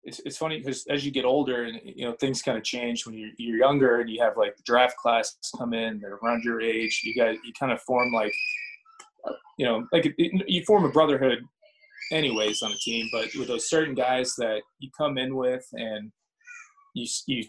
[0.04, 3.04] it's, it's funny because as you get older and you know things kind of change
[3.04, 6.44] when you're, you're younger and you have like the draft class come in they're around
[6.44, 8.32] your age you guys you kind of form like
[9.58, 11.40] you know, like it, you form a brotherhood
[12.12, 16.10] anyways on a team, but with those certain guys that you come in with and
[16.94, 17.44] you you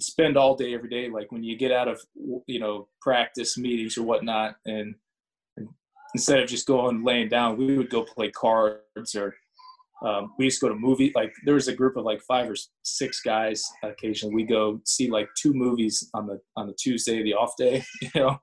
[0.00, 2.00] spend all day every day, like when you get out of
[2.46, 4.94] you know practice meetings or whatnot, and,
[6.14, 9.34] instead of just going laying down, we would go play cards or
[10.04, 11.12] um, we used to go to movie.
[11.14, 13.64] Like there was a group of like five or six guys.
[13.82, 17.82] Occasionally, we go see like two movies on the on the Tuesday, the off day.
[18.02, 18.38] You know,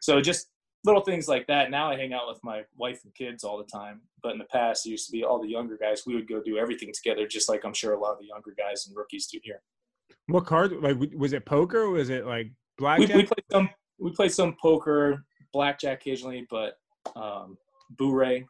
[0.00, 0.48] so just
[0.84, 1.70] little things like that.
[1.70, 4.02] Now I hang out with my wife and kids all the time.
[4.22, 6.02] But in the past, it used to be all the younger guys.
[6.06, 8.54] We would go do everything together, just like I'm sure a lot of the younger
[8.56, 9.62] guys and rookies do here.
[10.26, 10.72] What card?
[10.80, 11.90] Like, was it poker?
[11.90, 13.08] was it like blackjack?
[13.08, 13.70] We, we play some.
[13.98, 16.74] We play some poker, blackjack occasionally, but
[17.14, 17.56] um,
[17.90, 18.44] Boo-Ray,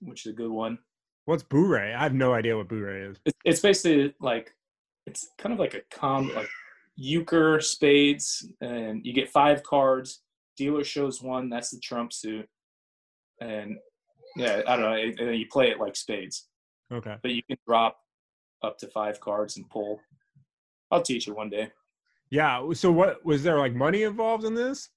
[0.00, 0.78] which is a good one.
[1.24, 1.94] What's Boo-Ray?
[1.94, 3.16] I have no idea what Boo-Ray is.
[3.24, 4.54] It's, it's basically like
[5.06, 6.48] it's kind of like a com like
[6.96, 10.22] euchre spades, and you get five cards
[10.58, 12.46] dealer shows one, that's the trump suit,
[13.40, 13.78] and
[14.36, 16.48] yeah, I don't know, and then you play it like spades.
[16.92, 17.14] Okay.
[17.22, 17.96] But you can drop
[18.62, 20.00] up to five cards and pull.
[20.90, 21.70] I'll teach you one day.
[22.30, 22.70] Yeah.
[22.72, 24.90] So what was there like money involved in this?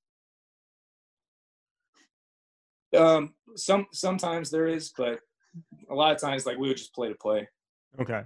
[2.98, 5.20] Um, some sometimes there is, but
[5.90, 7.48] a lot of times like we would just play to play.
[8.00, 8.24] Okay.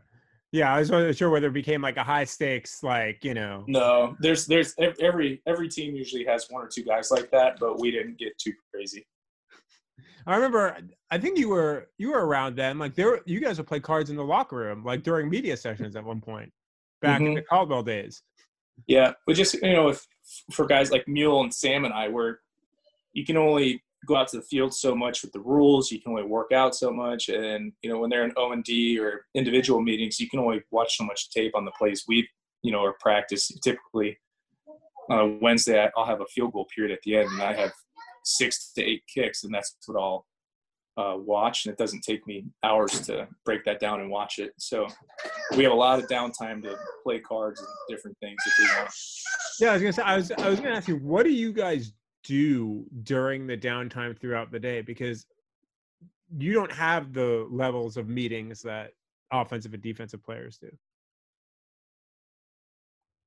[0.51, 3.63] Yeah, I was wasn't sure whether it became like a high stakes, like you know.
[3.67, 7.80] No, there's there's every every team usually has one or two guys like that, but
[7.80, 9.06] we didn't get too crazy.
[10.25, 10.78] I remember.
[11.12, 12.80] I think you were you were around then.
[12.80, 15.58] Like there, were- you guys would play cards in the locker room, like during media
[15.58, 16.51] sessions at one point,
[17.01, 17.36] back in Mhm.
[17.36, 18.23] the Caldwell days.
[18.88, 20.05] Yeah, but just you know, if
[20.51, 22.41] for guys like Mule and Sam and I, where
[23.13, 26.12] you can only go out to the field so much with the rules, you can
[26.12, 29.25] only work out so much, and you know when they're in O and D or
[29.34, 32.27] individual meetings, you can only watch so much tape on the plays we
[32.62, 33.47] you know or practice.
[33.63, 34.17] Typically,
[35.10, 37.71] on a Wednesday, I'll have a field goal period at the end, and I have
[38.23, 40.25] six to eight kicks, and that's what I'll
[40.97, 44.53] uh, watch, and it doesn't take me hours to break that down and watch it.
[44.58, 44.88] So
[45.55, 48.89] we have a lot of downtime to play cards and different things if we want.
[49.60, 50.03] Yeah, I was gonna say.
[50.03, 54.17] I was I was gonna ask you, what do you guys do during the downtime
[54.17, 54.81] throughout the day?
[54.81, 55.25] Because
[56.38, 58.91] you don't have the levels of meetings that
[59.31, 60.69] offensive and defensive players do.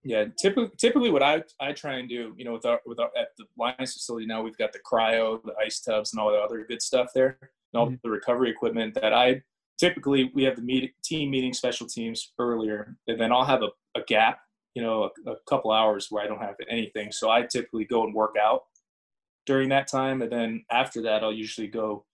[0.05, 3.11] Yeah, typically, typically what I I try and do, you know, with our with our
[3.19, 6.39] at the Lions facility now, we've got the cryo, the ice tubs, and all the
[6.39, 7.39] other good stuff there,
[7.73, 8.01] and all Mhm.
[8.03, 8.95] the recovery equipment.
[8.95, 9.43] That I
[9.79, 13.71] typically we have the meet, team meeting, special teams earlier, and then I'll have a,
[13.95, 14.41] a gap,
[14.75, 17.13] you know, a, a couple hours where I don't have anything.
[17.13, 18.65] So I typically go and work out
[19.47, 22.05] during that time, and then after that, I'll usually go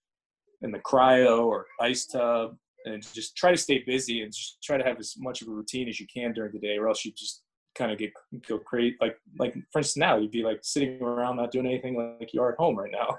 [0.63, 4.77] in the cryo or ice tub and just try to stay busy and just try
[4.77, 7.05] to have as much of a routine as you can during the day, or else
[7.05, 7.43] you just
[7.75, 8.13] kind of get
[8.47, 8.97] go crazy.
[9.01, 12.41] Like like for instance, now you'd be like sitting around not doing anything like you
[12.43, 13.19] are at home right now.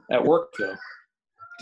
[0.10, 0.74] at work though.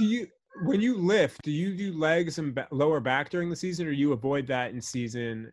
[0.00, 0.26] Do you
[0.62, 1.42] when you lift?
[1.42, 4.70] Do you do legs and ba- lower back during the season, or you avoid that
[4.70, 5.52] in season?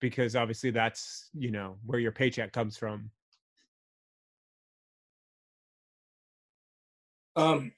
[0.00, 3.10] Because obviously that's you know where your paycheck comes from.
[7.36, 7.72] Um,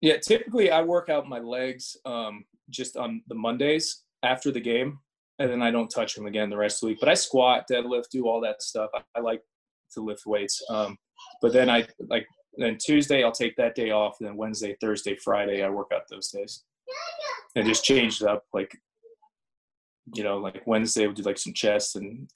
[0.00, 4.98] yeah, typically I work out my legs um, just on the Mondays after the game,
[5.38, 6.98] and then I don't touch them again the rest of the week.
[6.98, 8.90] But I squat, deadlift, do all that stuff.
[8.92, 9.42] I, I like
[9.94, 10.60] to lift weights.
[10.68, 10.98] Um,
[11.40, 12.26] but then I like
[12.64, 16.02] then Tuesday I'll take that day off, and then Wednesday, Thursday, Friday I work out
[16.10, 16.64] those days,
[17.54, 18.44] and just change it up.
[18.52, 18.76] Like
[20.14, 22.28] you know, like Wednesday we'll do like some chest and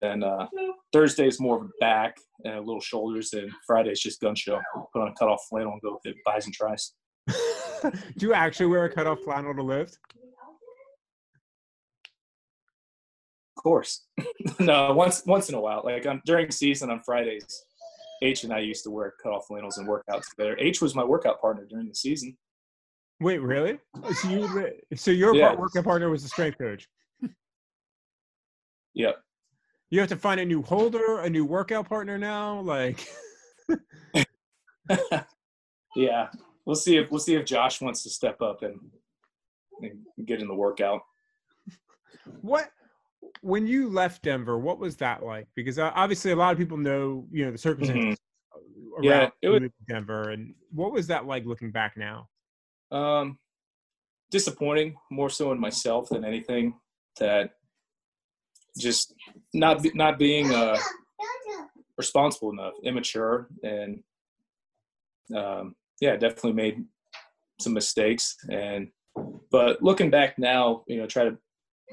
[0.00, 0.46] then uh,
[0.92, 4.34] Thursday is more of a back and a little shoulders, and Friday is just gun
[4.34, 4.60] show.
[4.92, 6.94] Put on a cutoff flannel and go with it, bis and tris.
[8.16, 9.98] do you actually wear a cutoff flannel to lift?
[13.56, 14.06] Of course.
[14.60, 17.64] no, once once in a while, like on, during season on Fridays,
[18.22, 20.56] H and I used to wear cutoff flannels and work out together.
[20.58, 22.36] H was my workout partner during the season.
[23.20, 23.78] Wait, really?
[24.22, 25.48] So you so your Yeah.
[25.48, 26.88] part workout partner was the strength coach.
[28.94, 29.16] Yep.
[29.90, 32.60] You have to find a new holder, a new workout partner now.
[32.60, 33.06] Like,
[35.96, 36.28] yeah.
[36.64, 38.78] We'll see if we'll see if Josh wants to step up and,
[39.80, 41.00] and get in the workout.
[42.42, 42.70] what
[43.40, 44.58] when you left Denver?
[44.58, 45.46] What was that like?
[45.54, 48.18] Because uh, obviously, a lot of people know you know the circumstances
[48.98, 52.28] around Yeah, was- Denver, and what was that like looking back now?
[52.90, 53.38] Um,
[54.30, 56.74] disappointing more so in myself than anything.
[57.20, 57.50] That
[58.78, 59.14] just
[59.52, 60.78] not not being uh,
[61.96, 64.02] responsible enough, immature, and
[65.34, 66.84] um, yeah, definitely made
[67.60, 68.36] some mistakes.
[68.50, 68.88] And
[69.50, 71.36] but looking back now, you know, try to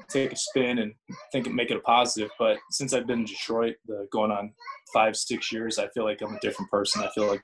[0.08, 0.94] take a spin and
[1.32, 2.30] think make it a positive.
[2.38, 4.52] But since I've been in Detroit, the, going on
[4.92, 7.02] five six years, I feel like I'm a different person.
[7.02, 7.42] I feel like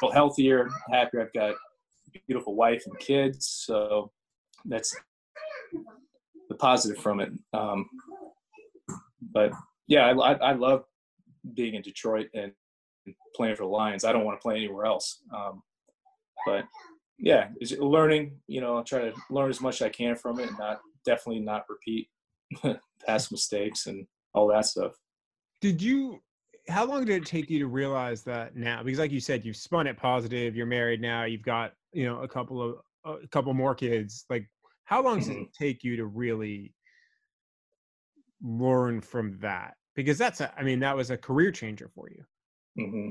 [0.00, 1.22] feel healthier, happier.
[1.22, 4.10] I've got a beautiful wife and kids, so
[4.64, 4.94] that's
[6.48, 7.32] the positive from it.
[7.52, 7.88] Um,
[9.32, 9.52] but
[9.86, 10.84] yeah, I, I, I love
[11.54, 12.52] being in Detroit and
[13.34, 14.04] playing for the Lions.
[14.04, 15.22] I don't want to play anywhere else.
[15.34, 15.62] Um,
[16.46, 16.64] but
[17.18, 18.38] yeah, learning.
[18.46, 20.80] You know, I'll try to learn as much as I can from it, and not
[21.04, 22.08] definitely not repeat
[23.06, 24.92] past mistakes and all that stuff.
[25.60, 26.20] Did you?
[26.68, 28.82] How long did it take you to realize that now?
[28.82, 30.54] Because, like you said, you've spun it positive.
[30.54, 31.24] You're married now.
[31.24, 32.76] You've got you know a couple of
[33.22, 34.24] a couple more kids.
[34.30, 34.48] Like,
[34.84, 36.74] how long does it take you to really
[38.42, 39.74] learn from that?
[39.94, 42.24] Because that's a, I mean, that was a career changer for you.
[42.76, 43.08] hmm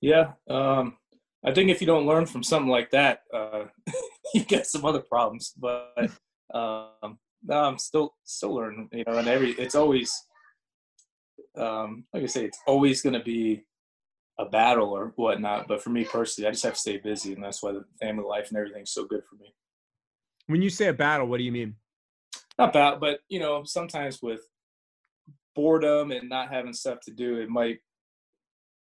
[0.00, 0.96] Yeah, um,
[1.44, 3.64] I think if you don't learn from something like that, uh,
[4.34, 5.52] you get some other problems.
[5.56, 6.10] But
[6.54, 7.18] um,
[7.50, 8.88] I'm still still learning.
[8.92, 10.26] You know, and every it's always
[11.56, 13.64] um, like I say, it's always going to be
[14.38, 15.68] a battle or whatnot.
[15.68, 18.24] But for me personally, I just have to stay busy, and that's why the family
[18.24, 19.52] life and everything's so good for me.
[20.46, 21.74] When you say a battle, what do you mean?
[22.58, 24.40] Not bad, but you know, sometimes with
[25.54, 27.78] boredom and not having stuff to do, it might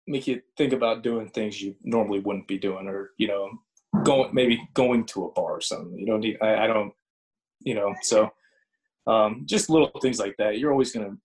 [0.06, 3.50] make you think about doing things you normally wouldn't be doing, or you know,
[4.04, 5.98] going maybe going to a bar or something.
[5.98, 6.38] You don't need.
[6.40, 6.92] I, I don't.
[7.60, 8.30] You know, so
[9.06, 10.58] um, just little things like that.
[10.58, 11.16] You're always gonna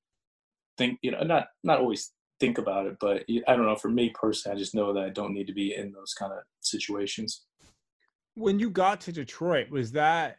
[0.78, 1.00] think.
[1.02, 3.76] You know, not not always think about it, but I don't know.
[3.76, 6.32] For me personally, I just know that I don't need to be in those kind
[6.32, 7.46] of situations.
[8.36, 10.38] When you got to Detroit, was that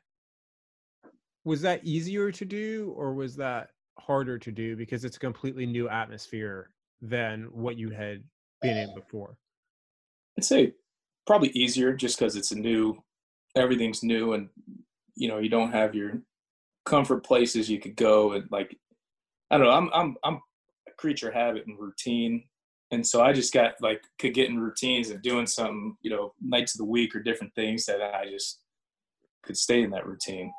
[1.44, 5.66] was that easier to do, or was that harder to do because it's a completely
[5.66, 6.70] new atmosphere
[7.00, 8.22] than what you had
[8.62, 9.36] been in before?
[10.36, 10.74] I'd say
[11.26, 13.02] probably easier just because it's a new,
[13.56, 14.48] everything's new, and
[15.16, 16.20] you know you don't have your
[16.84, 18.76] comfort places you could go and like
[19.50, 19.72] I don't know.
[19.72, 20.40] I'm I'm I'm
[20.88, 22.44] a creature habit and routine,
[22.90, 26.32] and so I just got like could get in routines and doing something you know
[26.40, 28.60] nights of the week or different things that I just
[29.44, 30.52] could stay in that routine.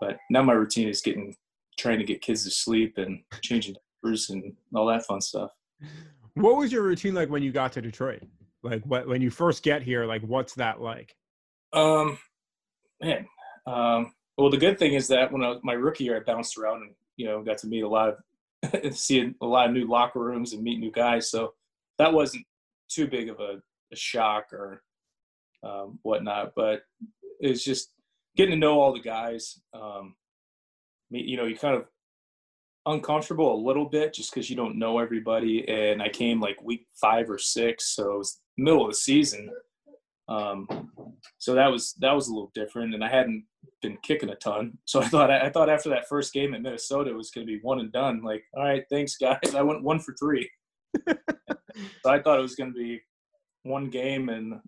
[0.00, 1.34] But now my routine is getting
[1.78, 5.50] trying to get kids to sleep and changing diapers and all that fun stuff.
[6.34, 8.22] What was your routine like when you got to Detroit?
[8.62, 11.16] Like what when you first get here, like what's that like?
[11.72, 12.18] Um
[13.02, 13.26] man.
[13.66, 16.58] Um well the good thing is that when I was my rookie year I bounced
[16.58, 18.16] around and you know got to meet a lot of
[18.92, 21.30] see a lot of new locker rooms and meet new guys.
[21.30, 21.54] So
[21.98, 22.46] that wasn't
[22.88, 23.62] too big of a,
[23.92, 24.82] a shock or
[25.62, 26.52] um, whatnot.
[26.54, 26.82] But
[27.40, 27.90] it's just
[28.36, 29.60] getting to know all the guys.
[29.72, 30.14] Um,
[31.10, 31.86] you know, you kind of
[32.86, 35.66] uncomfortable a little bit just because you don't know everybody.
[35.68, 39.50] And I came like week five or six, so it was middle of the season.
[40.28, 40.90] Um,
[41.38, 43.44] so that was that was a little different, and I hadn't
[43.82, 44.78] been kicking a ton.
[44.86, 47.52] So I thought I thought after that first game in Minnesota it was going to
[47.52, 48.22] be one and done.
[48.22, 49.54] Like, all right, thanks guys.
[49.54, 50.48] I went one for three.
[51.08, 51.16] so
[52.06, 53.00] I thought it was going to be
[53.64, 54.60] one game and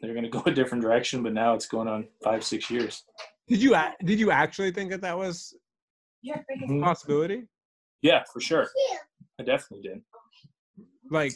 [0.00, 1.22] they're going to go a different direction.
[1.22, 3.04] But now it's going on five six years.
[3.48, 5.54] Did you did you actually think that that was
[6.26, 6.82] mm-hmm.
[6.82, 7.44] possibility?
[8.02, 8.68] Yeah, for sure.
[9.38, 10.02] I definitely did.
[11.10, 11.32] Like,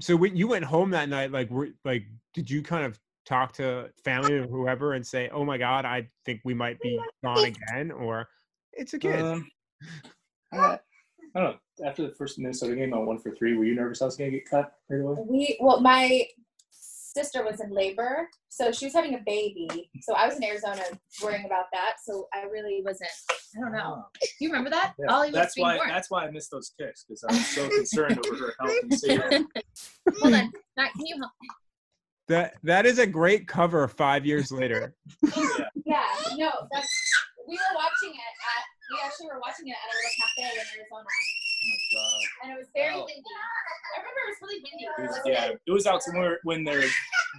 [0.00, 2.98] so when you went home that night, like, were, like, did you kind of
[3.28, 6.98] talk to family or whoever and say, "Oh my God, I think we might be
[7.22, 8.28] gone again," or
[8.72, 9.20] it's a kid?
[9.20, 9.48] Um,
[10.52, 10.78] I
[11.34, 11.86] don't know.
[11.86, 14.32] After the first Minnesota game, on one for three, were you nervous I was going
[14.32, 15.16] to get cut right away?
[15.28, 16.26] We well, my
[16.70, 19.90] sister was in labor, so she was having a baby.
[20.00, 20.82] So I was in Arizona
[21.22, 21.96] worrying about that.
[22.02, 23.10] So I really wasn't.
[23.56, 24.04] I don't know.
[24.20, 24.94] Do you remember that?
[24.98, 25.12] Yeah.
[25.12, 25.76] Ollie that's why.
[25.76, 25.88] Born.
[25.88, 28.98] That's why I missed those kicks because I was so concerned over her health and
[28.98, 29.44] safety.
[30.22, 31.32] Hold on, Matt, can you help?
[32.28, 33.88] That that is a great cover.
[33.88, 34.94] Five years later.
[35.22, 35.64] yeah.
[35.84, 36.04] yeah.
[36.36, 36.88] No, that's.
[37.46, 38.64] We were watching it at.
[38.92, 41.08] We actually were watching it at a little cafe in Arizona.
[41.58, 42.20] Oh my god.
[42.42, 43.04] And it was very oh.
[43.04, 43.22] windy.
[43.96, 44.84] I remember it was really windy.
[44.84, 46.84] It was, yeah, it was out somewhere when their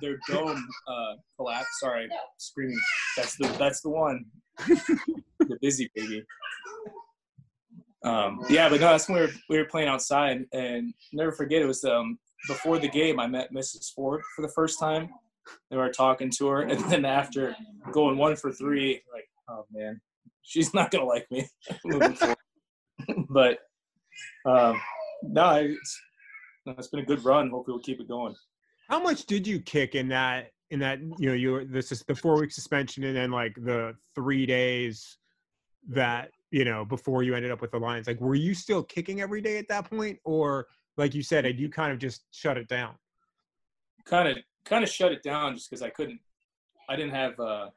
[0.02, 1.80] their dome uh, collapsed.
[1.80, 2.16] Sorry, no.
[2.38, 2.80] screaming.
[3.16, 4.26] That's the that's the one.
[4.68, 6.24] the busy baby.
[8.04, 11.62] Um, yeah, but no, that's when we were, we were playing outside, and never forget
[11.62, 12.18] it was um,
[12.50, 13.20] before the game.
[13.20, 13.94] I met Mrs.
[13.94, 15.10] Ford for the first time.
[15.72, 17.56] They were talking to her, and then after
[17.92, 20.02] going one for three, like, oh man,
[20.42, 21.48] she's not gonna like me
[23.30, 23.60] but
[24.46, 24.80] um,
[25.24, 26.02] no, it's,
[26.66, 27.50] it's been a good run.
[27.50, 28.36] Hopefully, we'll keep it going.
[28.90, 30.52] How much did you kick in that?
[30.72, 33.96] In that, you know, you this is the four week suspension, and then like the
[34.14, 35.18] three days
[35.88, 38.06] that you know before you ended up with the Lions.
[38.06, 40.68] Like, were you still kicking every day at that point, or
[41.00, 42.94] like you said, you kind of just shut it down?
[44.06, 46.20] Kind of, kind of shut it down just because I couldn't.
[46.90, 47.40] I didn't have.
[47.40, 47.70] uh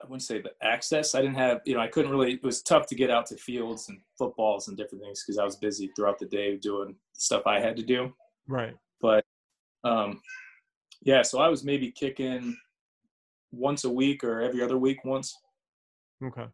[0.00, 1.14] I wouldn't say the access.
[1.14, 2.32] I didn't have, you know, I couldn't really.
[2.32, 5.44] It was tough to get out to fields and footballs and different things because I
[5.44, 8.12] was busy throughout the day doing stuff I had to do.
[8.48, 8.74] Right.
[9.00, 9.24] But,
[9.84, 10.20] um,
[11.02, 11.22] yeah.
[11.22, 12.56] So I was maybe kicking
[13.52, 15.38] once a week or every other week once.
[16.24, 16.46] Okay.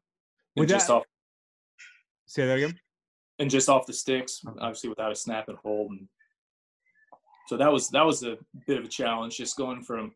[0.67, 1.05] Just that, off.
[2.27, 2.79] Say that again.
[3.39, 6.09] And just off the sticks, obviously without a snap and hold, and
[7.47, 8.37] so that was that was a
[8.67, 10.13] bit of a challenge, just going from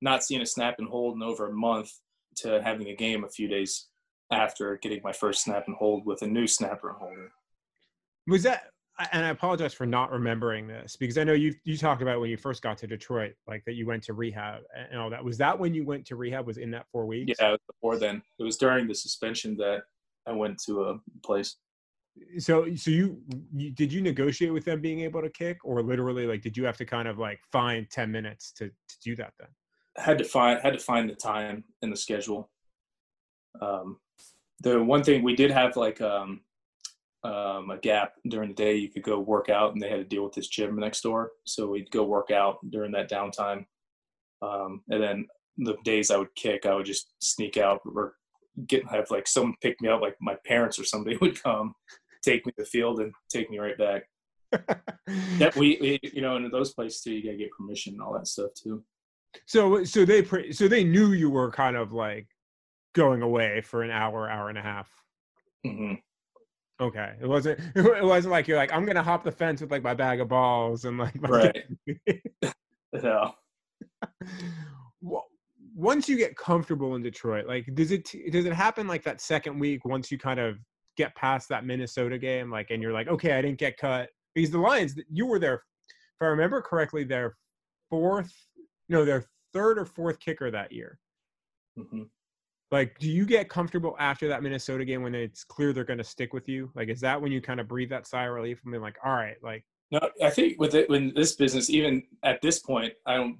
[0.00, 1.92] not seeing a snap and hold in over a month
[2.36, 3.88] to having a game a few days
[4.32, 7.32] after getting my first snap and hold with a new snapper and holder.
[8.26, 8.64] Was that?
[9.12, 12.30] And I apologize for not remembering this because I know you you talked about when
[12.30, 15.24] you first got to Detroit, like that you went to rehab and all that.
[15.24, 16.46] Was that when you went to rehab?
[16.46, 17.32] Was in that four weeks?
[17.38, 18.22] Yeah, before then.
[18.38, 19.82] It was during the suspension that
[20.26, 21.56] I went to a place.
[22.38, 23.22] So, so you,
[23.54, 26.64] you did you negotiate with them being able to kick, or literally like did you
[26.64, 29.48] have to kind of like find ten minutes to to do that then?
[29.96, 32.50] had to find had to find the time in the schedule.
[33.60, 33.98] Um,
[34.60, 36.40] the one thing we did have like um,
[37.24, 38.76] um, a gap during the day.
[38.76, 41.32] You could go work out, and they had to deal with this gym next door,
[41.44, 43.66] so we'd go work out during that downtime.
[44.40, 45.26] Um, and then
[45.58, 48.14] the days I would kick, I would just sneak out or
[48.66, 51.74] get have like someone pick me up, like my parents or somebody would come,
[52.22, 54.04] take me to the field, and take me right back.
[55.38, 58.12] that we, we, you know, in those places too, you gotta get permission and all
[58.12, 58.84] that stuff too.
[59.46, 62.28] So so they pre- so they knew you were kind of like
[62.94, 64.90] going away for an hour, hour and a half.
[65.64, 65.94] hmm
[66.80, 69.82] Okay, it wasn't it wasn't like you're like I'm gonna hop the fence with like
[69.82, 71.64] my bag of balls and like Right.
[73.02, 73.32] No.
[75.00, 75.24] Well,
[75.74, 79.58] once you get comfortable in Detroit, like does it does it happen like that second
[79.58, 80.58] week once you kind of
[80.96, 84.50] get past that Minnesota game, like and you're like, okay, I didn't get cut because
[84.50, 87.36] the Lions, you were their, if I remember correctly, their
[87.90, 88.32] fourth,
[88.88, 90.98] no, their third or fourth kicker that year.
[91.76, 92.02] hmm
[92.70, 96.04] Like, do you get comfortable after that Minnesota game when it's clear they're going to
[96.04, 96.70] stick with you?
[96.74, 98.96] Like, is that when you kind of breathe that sigh of relief and be like,
[99.04, 102.94] all right, like, No, I think with it, when this business, even at this point,
[103.06, 103.38] I don't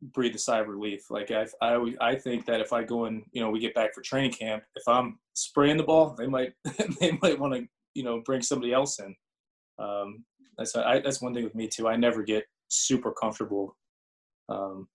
[0.00, 1.10] breathe a sigh of relief.
[1.10, 3.94] Like I, I, I think that if I go and you know, we get back
[3.94, 6.52] for training camp, if I'm spraying the ball, they might,
[7.00, 9.14] they might want to, you know, bring somebody else in.
[9.78, 10.24] Um,
[10.56, 11.88] that's I, that's one thing with me too.
[11.88, 13.76] I never get super comfortable,
[14.48, 14.88] um,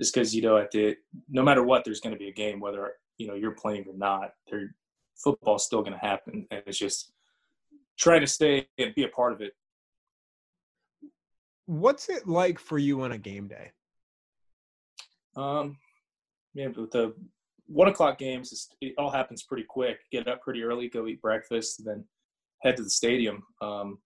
[0.00, 0.96] just because you know at the
[1.28, 3.96] no matter what, there's going to be a game whether you know you're playing or
[3.96, 4.30] not.
[4.48, 4.74] There,
[5.16, 7.12] football's still going to happen, and it's just
[7.98, 9.54] trying to stay and be a part of it.
[11.68, 13.70] what's it like for you on a game day?
[15.38, 15.78] Um,
[16.54, 17.14] yeah, with the
[17.66, 20.00] one o'clock games, it all happens pretty quick.
[20.10, 22.04] Get up pretty early, go eat breakfast, and then
[22.62, 23.44] head to the stadium.
[23.62, 23.98] Um,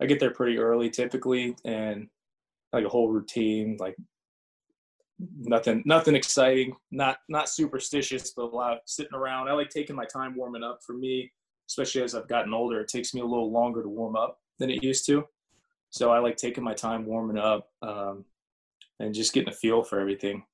[0.00, 2.08] I get there pretty early typically, and
[2.72, 3.96] like a whole routine, like
[5.40, 9.48] nothing, nothing exciting, not not superstitious, but a lot of sitting around.
[9.48, 10.80] I like taking my time warming up.
[10.86, 11.32] For me,
[11.68, 14.70] especially as I've gotten older, it takes me a little longer to warm up than
[14.70, 15.24] it used to.
[15.90, 18.26] So I like taking my time warming up um,
[19.00, 20.44] and just getting a feel for everything.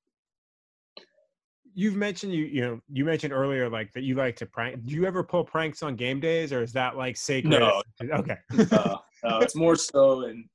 [1.77, 4.85] You've mentioned you you know you mentioned earlier like that you like to prank.
[4.87, 7.51] Do you ever pull pranks on game days, or is that like sacred?
[7.51, 7.83] No.
[8.01, 8.37] Okay.
[8.73, 10.49] uh, uh, it's more so in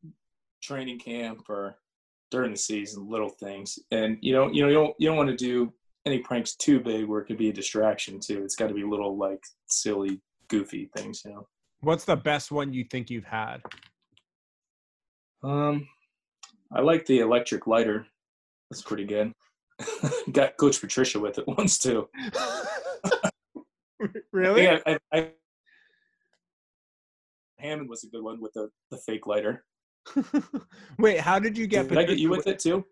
[0.61, 1.77] training camp or
[2.31, 3.79] during the season, little things.
[3.91, 5.73] And you know, you know, you don't you don't want to do
[6.05, 8.43] any pranks too big where it could be a distraction too.
[8.43, 11.47] It's got to be little like silly, goofy things, you know.
[11.81, 13.61] What's the best one you think you've had?
[15.43, 15.87] Um,
[16.73, 18.05] I like the electric lighter.
[18.69, 19.33] That's pretty good.
[20.31, 22.07] Got Coach Patricia with it once too.
[24.31, 24.63] really?
[24.63, 25.31] Yeah, I, I,
[27.59, 29.65] Hammond was a good one with the, the fake lighter.
[30.97, 31.87] Wait, how did you get?
[31.89, 32.85] Did I get you with it too?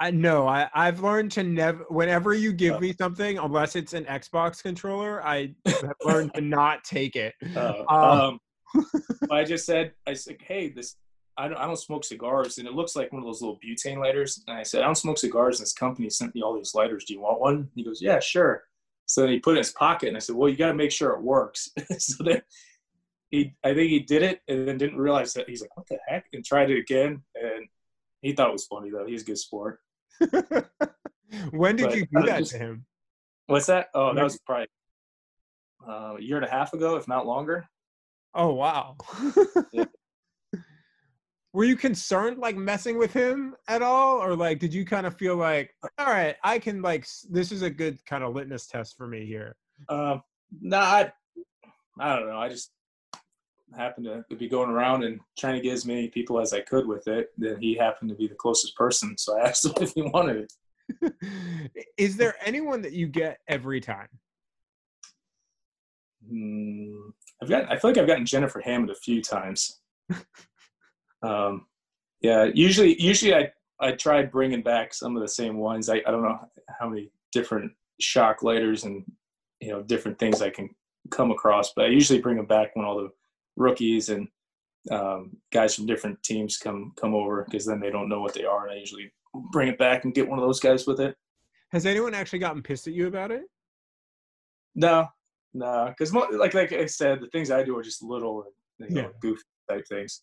[0.00, 0.46] I know.
[0.46, 1.84] I I've learned to never.
[1.88, 6.84] Whenever you give me something, unless it's an Xbox controller, I have learned to not
[6.84, 7.34] take it.
[7.56, 8.40] Uh, Um,
[8.74, 8.86] um,
[9.30, 10.96] I just said, I said, hey, this,
[11.38, 13.98] I don't, I don't smoke cigars, and it looks like one of those little butane
[13.98, 14.42] lighters.
[14.46, 17.04] And I said, I don't smoke cigars, and this company sent me all these lighters.
[17.04, 17.70] Do you want one?
[17.74, 18.64] He goes, yeah, sure.
[19.06, 20.74] So then he put it in his pocket, and I said, well, you got to
[20.74, 21.70] make sure it works.
[21.98, 22.42] so then
[23.30, 25.48] he, I think he did it, and then didn't realize that.
[25.48, 26.26] He's like, what the heck?
[26.32, 27.68] And tried it again, and
[28.20, 29.06] he thought it was funny though.
[29.06, 29.80] He's a good sport.
[31.50, 32.84] when did But you do that just- to him?
[33.46, 33.88] What's that?
[33.94, 34.66] Oh, that was probably
[35.88, 37.66] uh, a year and a half ago, if not longer.
[38.34, 38.96] Oh wow.
[39.72, 39.86] Yeah.
[41.52, 45.16] Were you concerned like messing with him at all or like did you kind of
[45.16, 48.96] feel like all right, I can like this is a good kind of litmus test
[48.96, 49.56] for me here.
[49.88, 50.22] Um,
[50.60, 51.12] nah, I,
[51.98, 52.38] I don't know.
[52.38, 52.72] I just
[53.76, 56.86] happened to be going around and trying to get as many people as I could
[56.86, 57.28] with it.
[57.36, 60.48] Then he happened to be the closest person, so I asked him if he wanted
[60.48, 60.52] it.
[61.98, 64.08] is there anyone that you get every time?
[66.28, 67.10] Hmm,
[67.42, 67.70] I've got.
[67.70, 69.80] I feel like I've gotten Jennifer Hammond a few times.
[71.22, 71.66] um,
[72.20, 73.50] yeah, usually, usually I
[73.80, 75.88] I try bringing back some of the same ones.
[75.88, 76.38] I I don't know
[76.80, 79.04] how many different shock lighters and
[79.60, 80.68] you know different things I can
[81.10, 83.10] come across, but I usually bring them back when all the
[83.56, 84.28] rookies and
[84.90, 88.44] um, guys from different teams come come over because then they don't know what they
[88.44, 89.12] are, and I usually
[89.52, 91.16] bring it back and get one of those guys with it.
[91.70, 93.42] Has anyone actually gotten pissed at you about it?
[94.74, 95.06] No,
[95.54, 98.44] no, because like like I said, the things I do are just little,
[98.78, 99.08] you know, Yeah.
[99.20, 100.22] goofy type things.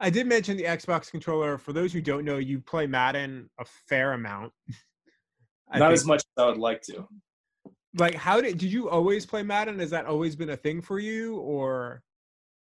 [0.00, 1.58] I did mention the Xbox controller.
[1.58, 4.52] For those who don't know, you play Madden a fair amount.
[5.72, 7.06] Not think- as much as I would like to.
[7.96, 9.78] like how did did you always play Madden?
[9.78, 12.02] Has that always been a thing for you or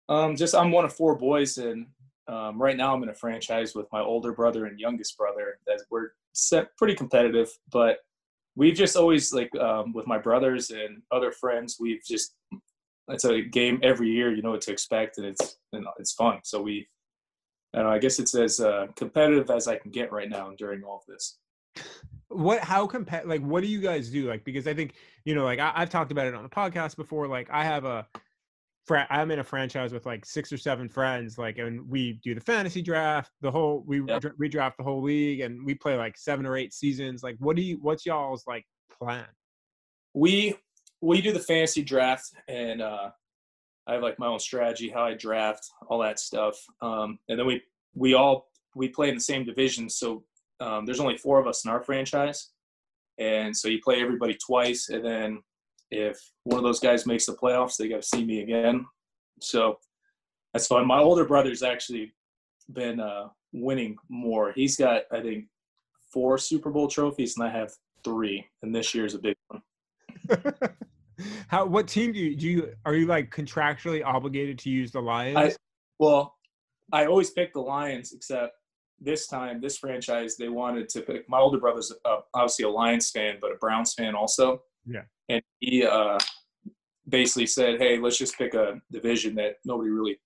[0.10, 1.88] Um, just I'm one of four boys, and
[2.28, 5.60] um, right now I'm in a franchise with my older brother and youngest brother.
[5.68, 7.98] That we're set pretty competitive, but
[8.56, 12.36] we've just always like um, with my brothers and other friends, we've just
[13.10, 14.34] it's a game every year.
[14.34, 16.40] You know what to expect, and it's and it's fun.
[16.44, 16.88] So we,
[17.74, 20.98] I I guess it's as uh, competitive as I can get right now during all
[20.98, 21.40] of this.
[22.30, 24.94] what how compa- like what do you guys do like because i think
[25.26, 27.86] you know like I, i've talked about it on the podcast before like i have
[27.86, 28.08] a
[28.86, 32.36] fra- I'm in a franchise with like six or seven friends, like, and we do
[32.36, 34.22] the fantasy draft, the whole we Yep.
[34.22, 37.24] dra- redraft the whole league, and we play like seven or eight seasons.
[37.24, 37.78] Like, what do you?
[37.82, 38.66] What's y'all's like
[39.00, 39.26] plan?
[40.14, 40.56] we
[41.02, 43.10] we do the fantasy draft and uh
[43.88, 47.46] i have like my own strategy how i draft all that stuff um and then
[47.46, 47.62] we
[47.96, 50.24] we all we play in the same division so
[50.60, 52.52] um there's only four of us in our franchise
[53.20, 55.42] and so you play everybody twice and then
[55.92, 58.86] if one of those guys makes the playoffs they got to see me again.
[59.42, 59.78] So
[60.52, 62.14] that's fun my older brother's actually
[62.72, 64.52] been uh winning more.
[64.54, 65.46] He's got i think
[66.12, 67.72] four super bowl trophies and i have
[68.04, 69.62] three and this year's a big one
[71.48, 71.66] How?
[71.66, 72.48] What team do you do?
[72.48, 75.38] You are you like contractually obligated to use the Lions?
[75.38, 75.56] I
[76.00, 76.36] well,
[76.92, 78.54] I always pick the Lions, except
[79.00, 81.28] this time, this franchise, they wanted to pick.
[81.30, 84.62] My older brother's uh, obviously a Lions fan, but a Browns fan also.
[84.86, 85.04] Yeah.
[85.30, 86.20] And he uh,
[87.08, 90.20] basically said, "Hey, let's just pick a division that nobody really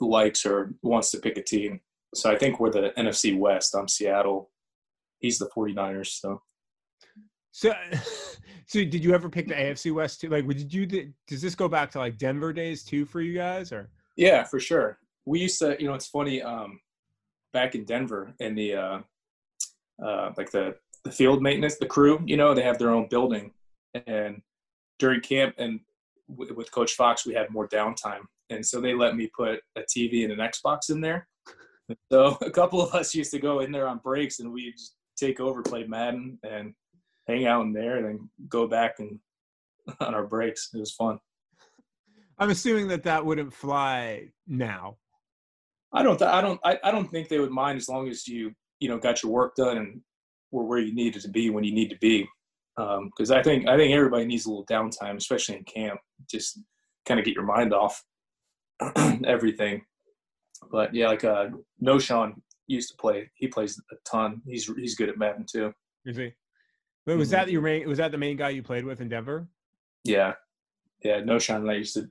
[0.00, 1.80] likes or wants to pick a team."
[2.14, 3.74] So I think we're the NFC West.
[3.74, 4.50] I'm Seattle.
[5.18, 6.20] He's the 49ers.
[6.20, 6.42] So
[7.52, 7.72] So,
[8.66, 10.28] so did you ever pick the AFC West too?
[10.28, 10.86] Like, did you?
[11.26, 13.90] Does this go back to like Denver days too for you guys, or?
[14.16, 14.98] Yeah, for sure.
[15.26, 16.42] We used to, you know, it's funny.
[16.42, 16.80] Um,
[17.52, 18.98] back in Denver, in the uh,
[20.02, 23.52] uh, like the the field maintenance, the crew, you know, they have their own building,
[24.06, 24.42] and
[24.98, 25.80] during camp and
[26.28, 29.80] w- with Coach Fox, we had more downtime, and so they let me put a
[29.80, 31.26] TV and an Xbox in there.
[32.12, 34.94] So a couple of us used to go in there on breaks, and we just
[35.16, 36.72] take over, play Madden, and
[37.30, 39.18] hang out in there, and then go back and
[40.00, 40.70] on our breaks.
[40.74, 41.18] It was fun.
[42.38, 44.96] I'm assuming that that wouldn't fly now.
[45.92, 46.18] I don't.
[46.18, 46.60] Th- I don't.
[46.64, 49.32] I, I don't think they would mind as long as you you know got your
[49.32, 50.00] work done and
[50.50, 52.28] were where you needed to be when you need to be.
[52.76, 56.00] Because I think I think everybody needs a little downtime, especially in camp.
[56.30, 56.60] Just
[57.06, 58.02] kind of get your mind off
[59.26, 59.82] everything.
[60.70, 61.48] But yeah, like uh,
[61.82, 62.34] Knowshon
[62.66, 63.30] used to play.
[63.34, 64.40] He plays a ton.
[64.46, 65.72] He's he's good at Madden too.
[66.04, 66.32] You see,
[67.06, 67.32] but was Mhm.
[67.32, 67.88] that your main?
[67.88, 69.48] Was that the main guy you played with in Denver?
[70.04, 70.34] Yeah,
[71.02, 71.20] yeah.
[71.20, 72.10] Knowshon and I used to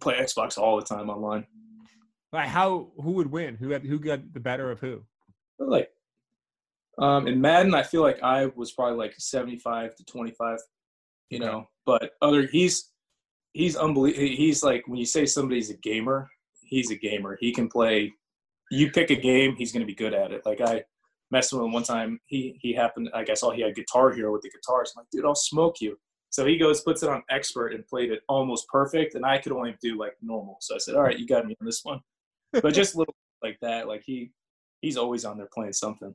[0.00, 1.46] play Xbox all the time online.
[2.32, 2.92] Like, how?
[3.00, 3.56] Who would win?
[3.56, 3.82] Who had?
[3.84, 5.02] Who got the better of who?
[5.58, 5.90] Like
[6.98, 10.58] um in Madden I feel like I was probably like 75 to 25
[11.28, 11.46] you Okay.
[11.46, 12.90] know but other he's
[13.52, 16.30] he's unbelievable he's like when you say somebody's a gamer
[16.62, 18.12] he's a gamer he can play
[18.70, 20.84] you pick a game he's going to be good at it like I
[21.30, 24.32] messed with him one time he he happened I guess all he had Guitar Hero
[24.32, 25.98] with the guitars I'm like dude I'll smoke you
[26.30, 29.52] so he goes puts it on expert and played it almost perfect and I could
[29.52, 32.00] only do like normal so I said all right you got me on this one
[32.52, 34.30] but just little like that like he
[34.80, 36.14] he's always on there playing something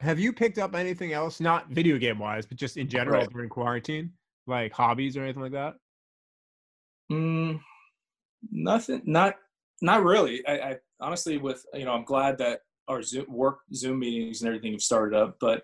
[0.00, 3.30] Have you picked up anything else, not video game wise, but just in general Right.
[3.30, 4.12] during quarantine,
[4.46, 5.74] like hobbies or anything like that?
[7.10, 7.60] Mm,
[8.50, 9.02] nothing.
[9.04, 9.34] Not
[9.80, 10.44] not really.
[10.46, 14.48] I, I honestly, with you know, I'm glad that our Zoom work Zoom meetings and
[14.48, 15.36] everything have started up.
[15.40, 15.62] But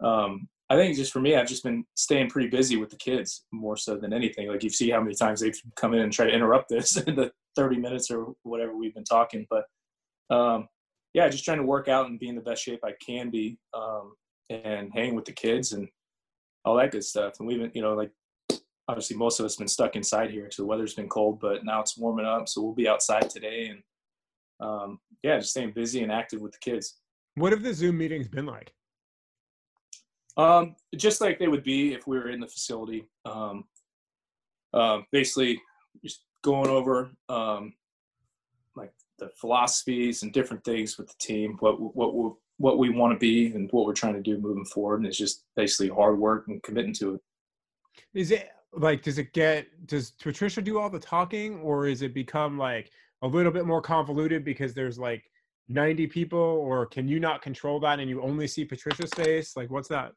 [0.00, 3.44] um, I think just for me, I've just been staying pretty busy with the kids
[3.52, 4.48] more so than anything.
[4.48, 7.14] Like you see how many times they've come in and try to interrupt this in
[7.14, 9.46] the 30 minutes or whatever we've been talking.
[9.50, 9.64] But
[10.34, 10.68] um,
[11.12, 13.58] yeah, just trying to work out and be in the best shape I can be,
[13.72, 14.14] um,
[14.50, 15.88] and hang with the kids and
[16.64, 17.34] all that good stuff.
[17.38, 18.10] And we've been, you know, like
[18.88, 21.80] obviously most of us been stuck inside here because the weather's been cold, but now
[21.80, 23.82] it's warming up, so we'll be outside today and
[24.60, 26.98] um, yeah, just staying busy and active with the kids.
[27.36, 28.72] What have the Zoom meetings been like?
[30.36, 33.06] Um, just like they would be if we were in the facility.
[33.24, 33.64] Um,
[34.72, 35.60] um, basically,
[36.04, 37.74] just going over um,
[38.76, 43.12] like the philosophies and different things with the team, what what we what we want
[43.12, 46.18] to be and what we're trying to do moving forward, and it's just basically hard
[46.18, 47.20] work and committing to it.
[48.12, 52.12] Is it like does it get does Patricia do all the talking or is it
[52.12, 52.90] become like
[53.22, 55.24] a little bit more convoluted because there's like
[55.68, 59.56] 90 people or can you not control that and you only see Patricia's face?
[59.56, 60.12] Like what's that?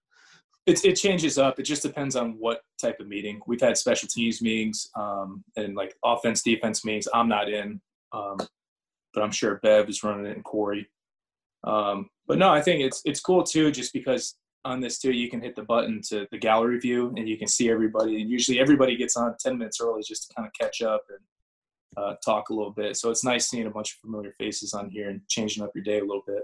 [0.65, 1.59] It, it changes up.
[1.59, 3.39] It just depends on what type of meeting.
[3.47, 7.07] We've had special teams meetings um, and like offense defense meetings.
[7.13, 7.79] I'm not in,
[8.11, 8.37] um,
[9.13, 10.89] but I'm sure Bev is running it and Corey.
[11.63, 14.35] Um, but no, I think it's it's cool too, just because
[14.65, 17.47] on this too you can hit the button to the gallery view and you can
[17.47, 18.21] see everybody.
[18.21, 21.19] And usually everybody gets on 10 minutes early just to kind of catch up and
[21.95, 22.97] uh, talk a little bit.
[22.97, 25.83] So it's nice seeing a bunch of familiar faces on here and changing up your
[25.83, 26.43] day a little bit.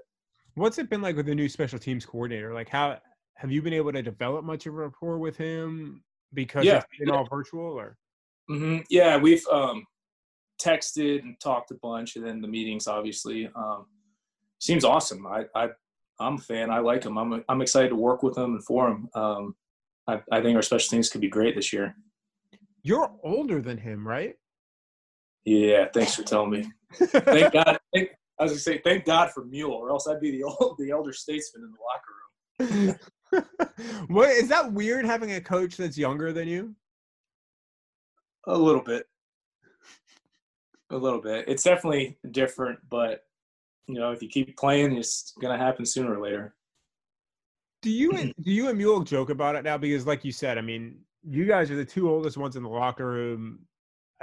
[0.56, 2.54] What's it been like with the new special teams coordinator?
[2.54, 2.98] Like how
[3.36, 6.86] have you been able to develop much of a rapport with him because Yeah, it's
[7.00, 7.98] been all virtual or
[8.48, 9.86] hmm Yeah, we've um,
[10.62, 13.86] texted and talked a bunch, and then the meetings obviously um,
[14.60, 15.26] seems awesome.
[15.26, 15.70] I, I
[16.20, 16.70] I'm a fan.
[16.70, 17.18] I like him.
[17.18, 19.10] I'm I'm excited to work with him and for him.
[19.16, 19.56] Um,
[20.08, 21.96] I, I think our special teams could be great this year.
[22.82, 24.36] you're older than him, right?
[25.46, 26.72] Yeah, thanks for telling me.
[26.94, 27.80] thank God.
[27.94, 30.78] Thank, I was gonna say, thank God for Mule, or else I'd be the old,
[30.80, 32.96] the elder statesman in the locker
[33.40, 34.08] room.
[34.08, 36.76] what is that weird having a coach that's younger than you?
[38.48, 39.06] A little bit.
[40.90, 41.46] A little bit.
[41.48, 43.24] It's definitely different, but
[43.88, 46.56] you know, if you keep playing, it's gonna happen sooner or later.
[47.82, 49.78] Do you and do you and Mule joke about it now?
[49.78, 52.70] Because, like you said, I mean, you guys are the two oldest ones in the
[52.70, 53.60] locker room.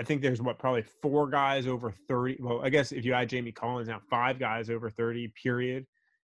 [0.01, 2.39] I think there's what probably four guys over 30.
[2.41, 5.87] Well, I guess if you add Jamie Collins now, five guys over 30, period.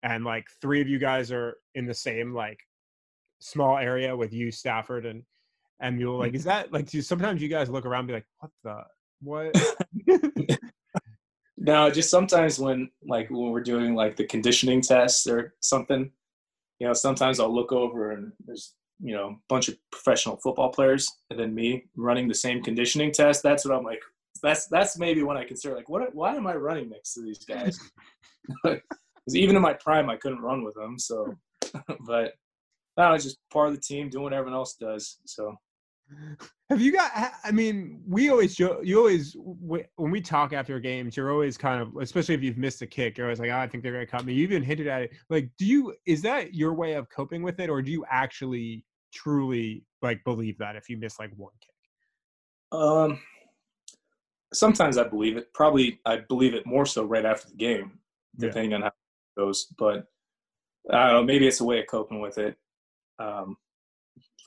[0.05, 2.61] And like three of you guys are in the same like
[3.41, 5.25] small area with you, Stafford and
[5.81, 6.17] and Mule.
[6.17, 6.51] Like, is mm-hmm.
[6.51, 8.85] that like do sometimes you guys look around and be like, what the
[9.21, 10.59] what?
[11.59, 16.13] no, just sometimes when like when we're doing like the conditioning tests or something,
[16.79, 20.71] you know, sometimes I'll look over and there's you know, a bunch of professional football
[20.71, 23.43] players, and then me running the same conditioning test.
[23.43, 24.01] That's what I'm like.
[24.43, 26.15] That's that's maybe when I consider like, what?
[26.15, 27.79] Why am I running next to these guys?
[28.63, 31.01] Because even in my prime, I couldn't run with them.
[31.01, 31.35] So,
[32.07, 32.35] but
[32.97, 35.19] that was just part of the team doing what everyone else does.
[35.27, 35.57] So.
[36.71, 37.11] Have you got?
[37.45, 41.97] I mean, we always you always when we talk after games, you're always kind of,
[42.01, 44.25] especially if you've missed a kick, you're always like, oh, I think they're gonna cut
[44.25, 44.35] me.
[44.35, 45.13] You even hinted at it.
[45.31, 45.95] Like, do you?
[46.07, 48.85] Is that your way of coping with it, or do you actually
[49.15, 52.79] truly like believe that if you miss like one kick?
[52.79, 53.21] Um,
[54.53, 55.53] sometimes I believe it.
[55.55, 57.99] Probably I believe it more so right after the game,
[58.39, 58.77] depending yeah.
[58.77, 59.67] on how it goes.
[59.79, 60.07] But
[60.91, 61.25] I don't know.
[61.25, 62.57] Maybe it's a way of coping with it.
[63.19, 63.57] Um,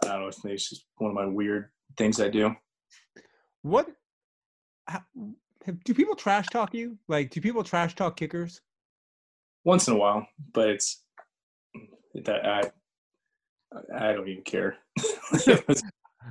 [0.03, 0.51] I don't know.
[0.51, 2.55] It's just one of my weird things I do.
[3.61, 3.87] What
[4.87, 5.03] how,
[5.85, 6.97] do people trash talk you?
[7.07, 8.61] Like, do people trash talk kickers?
[9.65, 11.03] Once in a while, but it's
[12.15, 12.61] that I
[13.97, 14.77] I don't even care.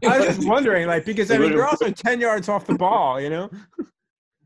[0.05, 3.21] I was just wondering, like, because I mean, you're also ten yards off the ball,
[3.21, 3.51] you know.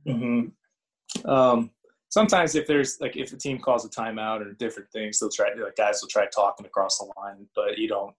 [0.06, 1.28] Mm-hmm.
[1.28, 1.70] Um,
[2.10, 5.52] sometimes if there's like if the team calls a timeout or different things, they'll try
[5.54, 8.14] like guys will try talking across the line, but you don't.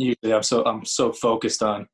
[0.00, 1.86] Usually, I'm so I'm so focused on,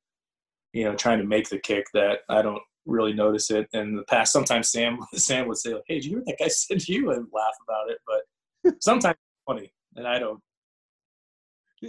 [0.72, 3.68] you know, trying to make the kick that I don't really notice it.
[3.72, 6.36] And in the past, sometimes Sam Sam would say, like, "Hey, did you hear that
[6.38, 7.98] guy said to you?" and laugh about it.
[8.07, 10.40] But sometimes it's funny, and I don't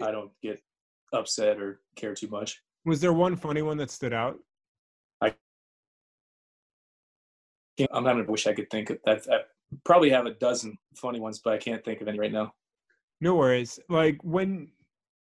[0.01, 0.59] I don't get
[1.13, 2.63] upset or care too much.
[2.83, 4.39] Was there one funny one that stood out?
[5.21, 5.35] I
[7.91, 9.27] I'm having to wish I could think of that.
[9.31, 9.41] I
[9.85, 12.53] probably have a dozen funny ones, but I can't think of any right now.
[13.21, 13.79] No worries.
[13.87, 14.69] Like when,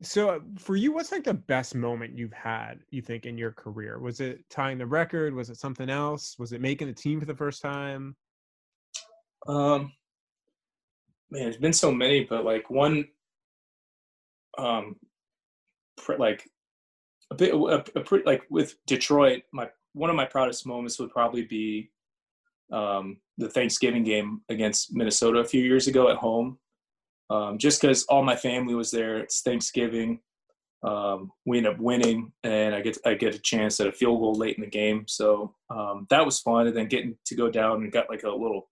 [0.02, 2.80] so for you, what's like the best moment you've had?
[2.90, 3.98] You think in your career?
[3.98, 5.34] Was it tying the record?
[5.34, 6.36] Was it something else?
[6.38, 8.16] Was it making the team for the first time?
[9.46, 9.92] Um,
[11.30, 13.06] man, there's been so many, but like one
[14.58, 14.96] um,
[16.18, 16.48] like
[17.30, 21.44] a bit, a, a, like with Detroit, my one of my proudest moments would probably
[21.44, 21.90] be
[22.72, 26.58] um, the Thanksgiving game against Minnesota a few years ago at home.
[27.30, 30.20] Um, just because all my family was there, it's Thanksgiving.
[30.82, 34.20] Um, we end up winning, and I get I get a chance at a field
[34.20, 36.66] goal late in the game, so um, that was fun.
[36.66, 38.68] And then getting to go down and got like a little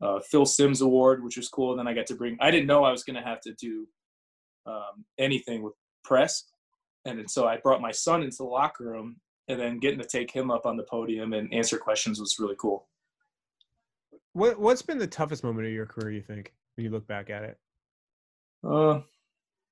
[0.00, 1.70] uh, Phil Simms award, which was cool.
[1.70, 2.36] And then I got to bring.
[2.40, 3.88] I didn't know I was going to have to do
[4.66, 5.74] um, anything with
[6.04, 6.44] press.
[7.04, 9.16] And so I brought my son into the locker room,
[9.48, 12.56] and then getting to take him up on the podium and answer questions was really
[12.60, 12.86] cool.
[14.34, 16.12] What What's been the toughest moment of your career?
[16.12, 17.58] You think when you look back at it?
[18.66, 19.00] Uh,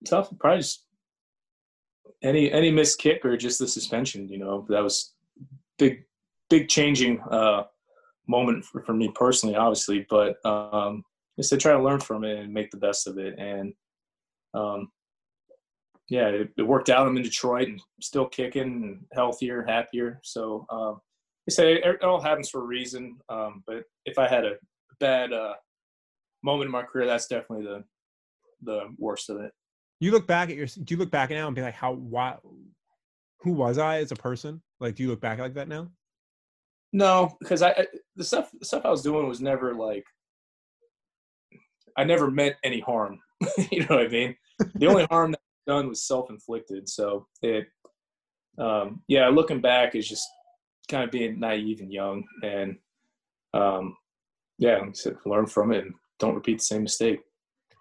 [0.07, 0.31] tough.
[0.39, 0.85] Probably just
[2.23, 4.29] any any missed kick or just the suspension.
[4.29, 5.15] You know, that was
[5.79, 6.05] big
[6.49, 7.65] big changing uh,
[8.27, 10.07] moment for, for me personally, obviously.
[10.09, 11.05] But um,
[11.39, 13.39] just to try to learn from it and make the best of it.
[13.39, 13.73] And
[14.55, 14.91] um,
[16.09, 17.07] yeah, it, it, worked out.
[17.07, 20.21] I'm in Detroit and still kicking and healthier, happier.
[20.25, 21.01] So um,
[21.49, 23.17] I say it all happens for a reason.
[23.29, 24.55] Um, but if I had a
[24.99, 25.55] bad uh,
[26.43, 27.85] moment in my career, that's definitely the
[28.63, 29.53] the worst of it.
[30.01, 30.67] You look back at your.
[30.67, 31.93] Do you look back now and be like, how?
[31.93, 32.37] Why?
[33.41, 34.63] Who was I as a person?
[34.81, 35.91] Like, do you look back like that now?
[36.93, 37.87] No, because I, I
[38.17, 40.05] the stuff the stuff I was doing was never like
[41.97, 43.19] I never meant any harm.
[43.71, 44.37] you know what I mean?
[44.75, 46.89] The only harm that done was self-inflicted.
[46.89, 47.67] So it,
[48.59, 50.27] um, yeah, looking back is just
[50.89, 52.77] kind of being naive and young, and
[53.55, 53.97] um,
[54.59, 54.81] yeah,
[55.25, 57.21] learn from it and don't repeat the same mistake.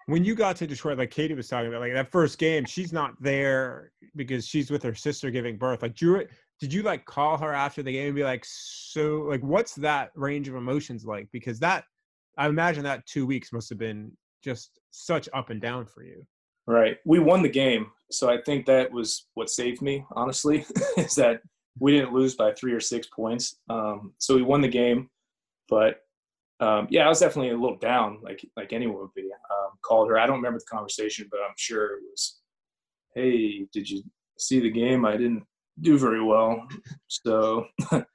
[0.10, 2.92] When you got to Detroit, like Katie was talking about, like that first game, she's
[2.92, 5.84] not there because she's with her sister giving birth.
[5.84, 6.26] Like, you,
[6.60, 10.10] did you like call her after the game and be like, so, like, what's that
[10.16, 11.28] range of emotions like?
[11.32, 11.84] Because that,
[12.40, 14.12] I imagine that two weeks must have been
[14.44, 16.26] just such up and down for you.
[16.66, 16.98] Right.
[17.06, 17.92] We won the game.
[18.10, 20.66] So I think that was what saved me, honestly,
[20.98, 21.42] is that
[21.78, 23.58] we didn't lose by three or six points.
[23.70, 25.12] Um, so we won the game,
[25.70, 26.02] but
[26.60, 29.30] um, yeah, I was definitely a little down, like like anyone would be.
[29.52, 30.20] Um, called her.
[30.20, 32.40] I don't remember the conversation, but I'm sure it was,
[33.16, 34.04] "Hey, did you
[34.38, 35.06] see the game?
[35.06, 35.44] I didn't
[35.82, 36.68] do very well."
[37.08, 38.06] So, and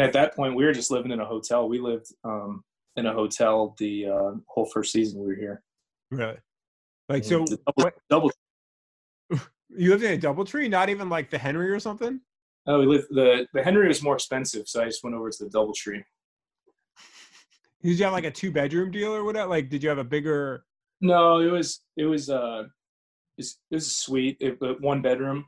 [0.00, 1.68] at that point, we were just living in a hotel.
[1.68, 2.62] We lived um,
[2.96, 5.62] in a hotel the uh, whole first season we were here.
[6.10, 6.36] Really?
[7.08, 7.44] Like so?
[7.44, 8.30] double, double
[9.70, 12.20] You lived in a DoubleTree, not even like the Henry or something.
[12.66, 15.44] Oh, we lived the the Henry was more expensive, so I just went over to
[15.44, 16.02] the DoubleTree.
[17.82, 19.50] Did you have like a two bedroom deal or whatever?
[19.50, 20.64] Like, did you have a bigger?
[21.04, 22.64] No, it was it was uh
[23.36, 25.44] it was, a suite, it, one bedroom,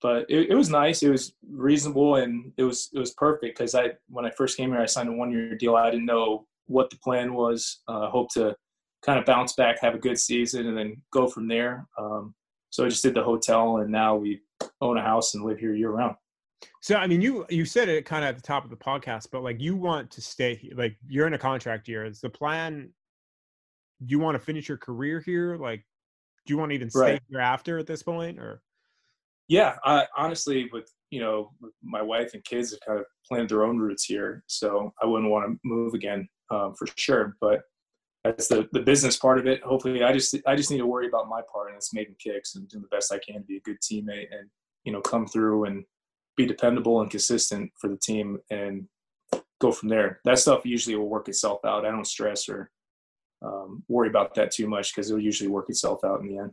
[0.00, 1.02] but it, it was nice.
[1.02, 4.70] It was reasonable, and it was it was perfect because I when I first came
[4.70, 5.76] here, I signed a one year deal.
[5.76, 7.82] I didn't know what the plan was.
[7.86, 8.56] Uh, hope to
[9.04, 11.86] kind of bounce back, have a good season, and then go from there.
[11.98, 12.34] Um,
[12.70, 14.40] so I just did the hotel, and now we
[14.80, 16.16] own a house and live here year round.
[16.80, 19.28] So I mean, you you said it kind of at the top of the podcast,
[19.30, 20.70] but like you want to stay.
[20.74, 22.06] Like you're in a contract year.
[22.06, 22.94] Is the plan?
[24.04, 25.56] Do you want to finish your career here?
[25.56, 25.84] Like,
[26.46, 27.22] do you want to even stay Right.
[27.28, 28.62] here after at this point, or?
[29.48, 33.62] yeah I, honestly with you know my wife and kids have kind of planted their
[33.64, 37.60] own roots here so i wouldn't want to move again um, for sure but
[38.24, 41.06] that's the, the business part of it hopefully i just i just need to worry
[41.06, 43.58] about my part and it's making kicks and doing the best i can to be
[43.58, 44.50] a good teammate and
[44.84, 45.84] you know come through and
[46.36, 48.86] be dependable and consistent for the team and
[49.60, 52.68] go from there that stuff usually will work itself out i don't stress or
[53.46, 56.50] um, worry about that too much because it'll usually work itself out in the end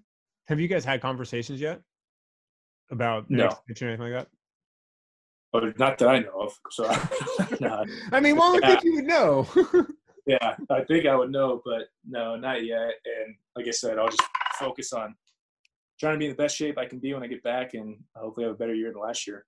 [0.48, 1.82] Have you guys had conversations yet
[2.92, 3.46] about No.
[3.48, 4.28] or anything like that?
[5.52, 6.86] but not that i know of so
[8.12, 8.70] I mean, one would Yeah.
[8.70, 9.48] think you would know.
[10.26, 12.94] yeah, I think I would know, but no, not yet.
[13.06, 14.22] And like I said, I'll just
[14.58, 15.16] focus on
[16.00, 17.98] trying to be in the best shape I can be when I get back, and
[18.16, 19.46] hopefully have a better year than last year.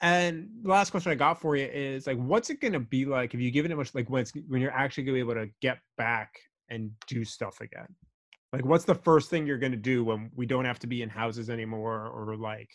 [0.00, 3.32] And the last question I got for you is like, what's it gonna be like
[3.34, 5.34] if you give it a much like when it's when you're actually gonna be able
[5.34, 6.32] to get back
[6.68, 7.86] and do stuff again?
[8.52, 11.08] Like, what's the first thing you're gonna do when we don't have to be in
[11.08, 12.70] houses anymore, or like,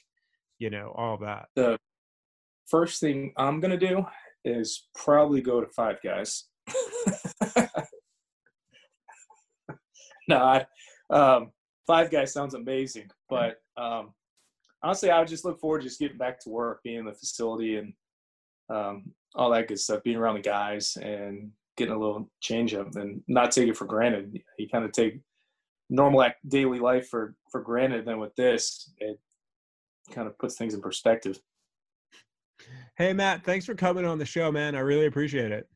[0.59, 1.47] you know, all that?
[1.55, 1.77] The
[2.67, 4.05] first thing I'm gonna do
[4.45, 6.45] is probably go to Five Guys.
[10.27, 10.65] no, I,
[11.09, 11.51] um,
[11.87, 14.13] Five Guys sounds amazing, but um,
[14.83, 17.13] honestly, I would just look forward to just getting back to work, being in the
[17.13, 17.93] facility, and
[18.69, 22.95] um, all that good stuff, being around the guys and getting a little change up
[22.95, 24.39] and not take it for granted.
[24.57, 25.21] You kind of take
[25.89, 28.05] normal act, daily life for for granted.
[28.05, 29.19] Then with this, it
[30.11, 31.39] kind of puts things in perspective.
[32.95, 34.75] Hey, Matt, thanks for coming on the show, man.
[34.75, 35.67] I really appreciate it.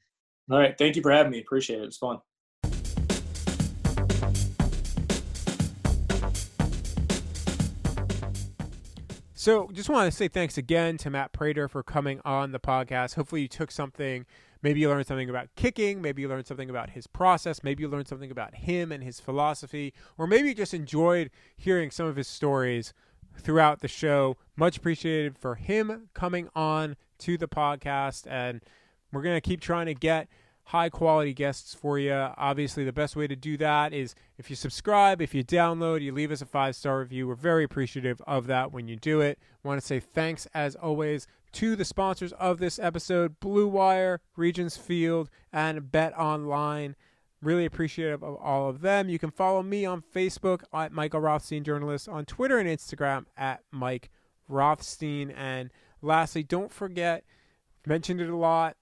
[0.51, 1.39] All right, thank you for having me.
[1.39, 1.85] Appreciate it.
[1.85, 2.19] It's fun.
[9.33, 13.13] So, just want to say thanks again to Matt Prater for coming on the podcast.
[13.13, 14.25] Hopefully, you took something.
[14.65, 16.01] Maybe you learned something about kicking.
[16.01, 17.63] Maybe you learned something about his process.
[17.63, 19.93] Maybe you learned something about him and his philosophy.
[20.17, 22.91] Or maybe you just enjoyed hearing some of his stories
[23.37, 24.37] throughout the show.
[24.55, 28.25] Much appreciated for him coming on to the podcast.
[28.27, 28.59] And
[29.13, 30.29] we're going to keep trying to get
[30.63, 32.11] high quality guests for you.
[32.11, 36.11] Obviously, the best way to do that is if you subscribe, if you download, you
[36.11, 37.27] leave us a five star review.
[37.27, 39.37] We're very appreciative of that when you do it.
[39.63, 44.75] Want to say thanks as always to the sponsors of this episode Blue Wire, Regents
[44.75, 46.95] Field, and BetOnline.
[47.41, 49.07] Really appreciative of all of them.
[49.07, 53.61] You can follow me on Facebook at Michael Rothstein Journalist, on Twitter and Instagram at
[53.71, 54.09] Mike
[54.49, 55.31] Rothstein.
[55.31, 57.23] And lastly, don't forget,
[57.85, 58.75] mentioned it a lot,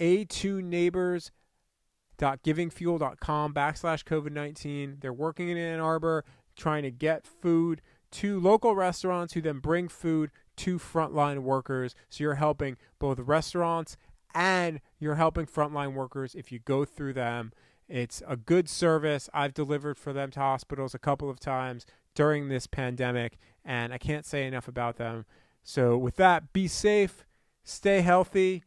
[0.00, 5.02] a2 neighbors.givingfuel.com backslash COVID-19.
[5.02, 6.24] They're working in Ann Arbor
[6.56, 7.82] trying to get food
[8.12, 11.94] to local restaurants who then bring food to frontline workers.
[12.08, 13.96] So you're helping both restaurants
[14.34, 17.52] and you're helping frontline workers if you go through them.
[17.88, 19.30] It's a good service.
[19.32, 23.98] I've delivered for them to hospitals a couple of times during this pandemic, and I
[23.98, 25.24] can't say enough about them.
[25.62, 27.24] So, with that, be safe,
[27.64, 28.64] stay healthy,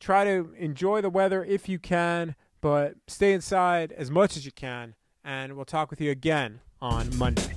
[0.00, 4.52] try to enjoy the weather if you can, but stay inside as much as you
[4.52, 4.94] can.
[5.24, 7.54] And we'll talk with you again on Monday.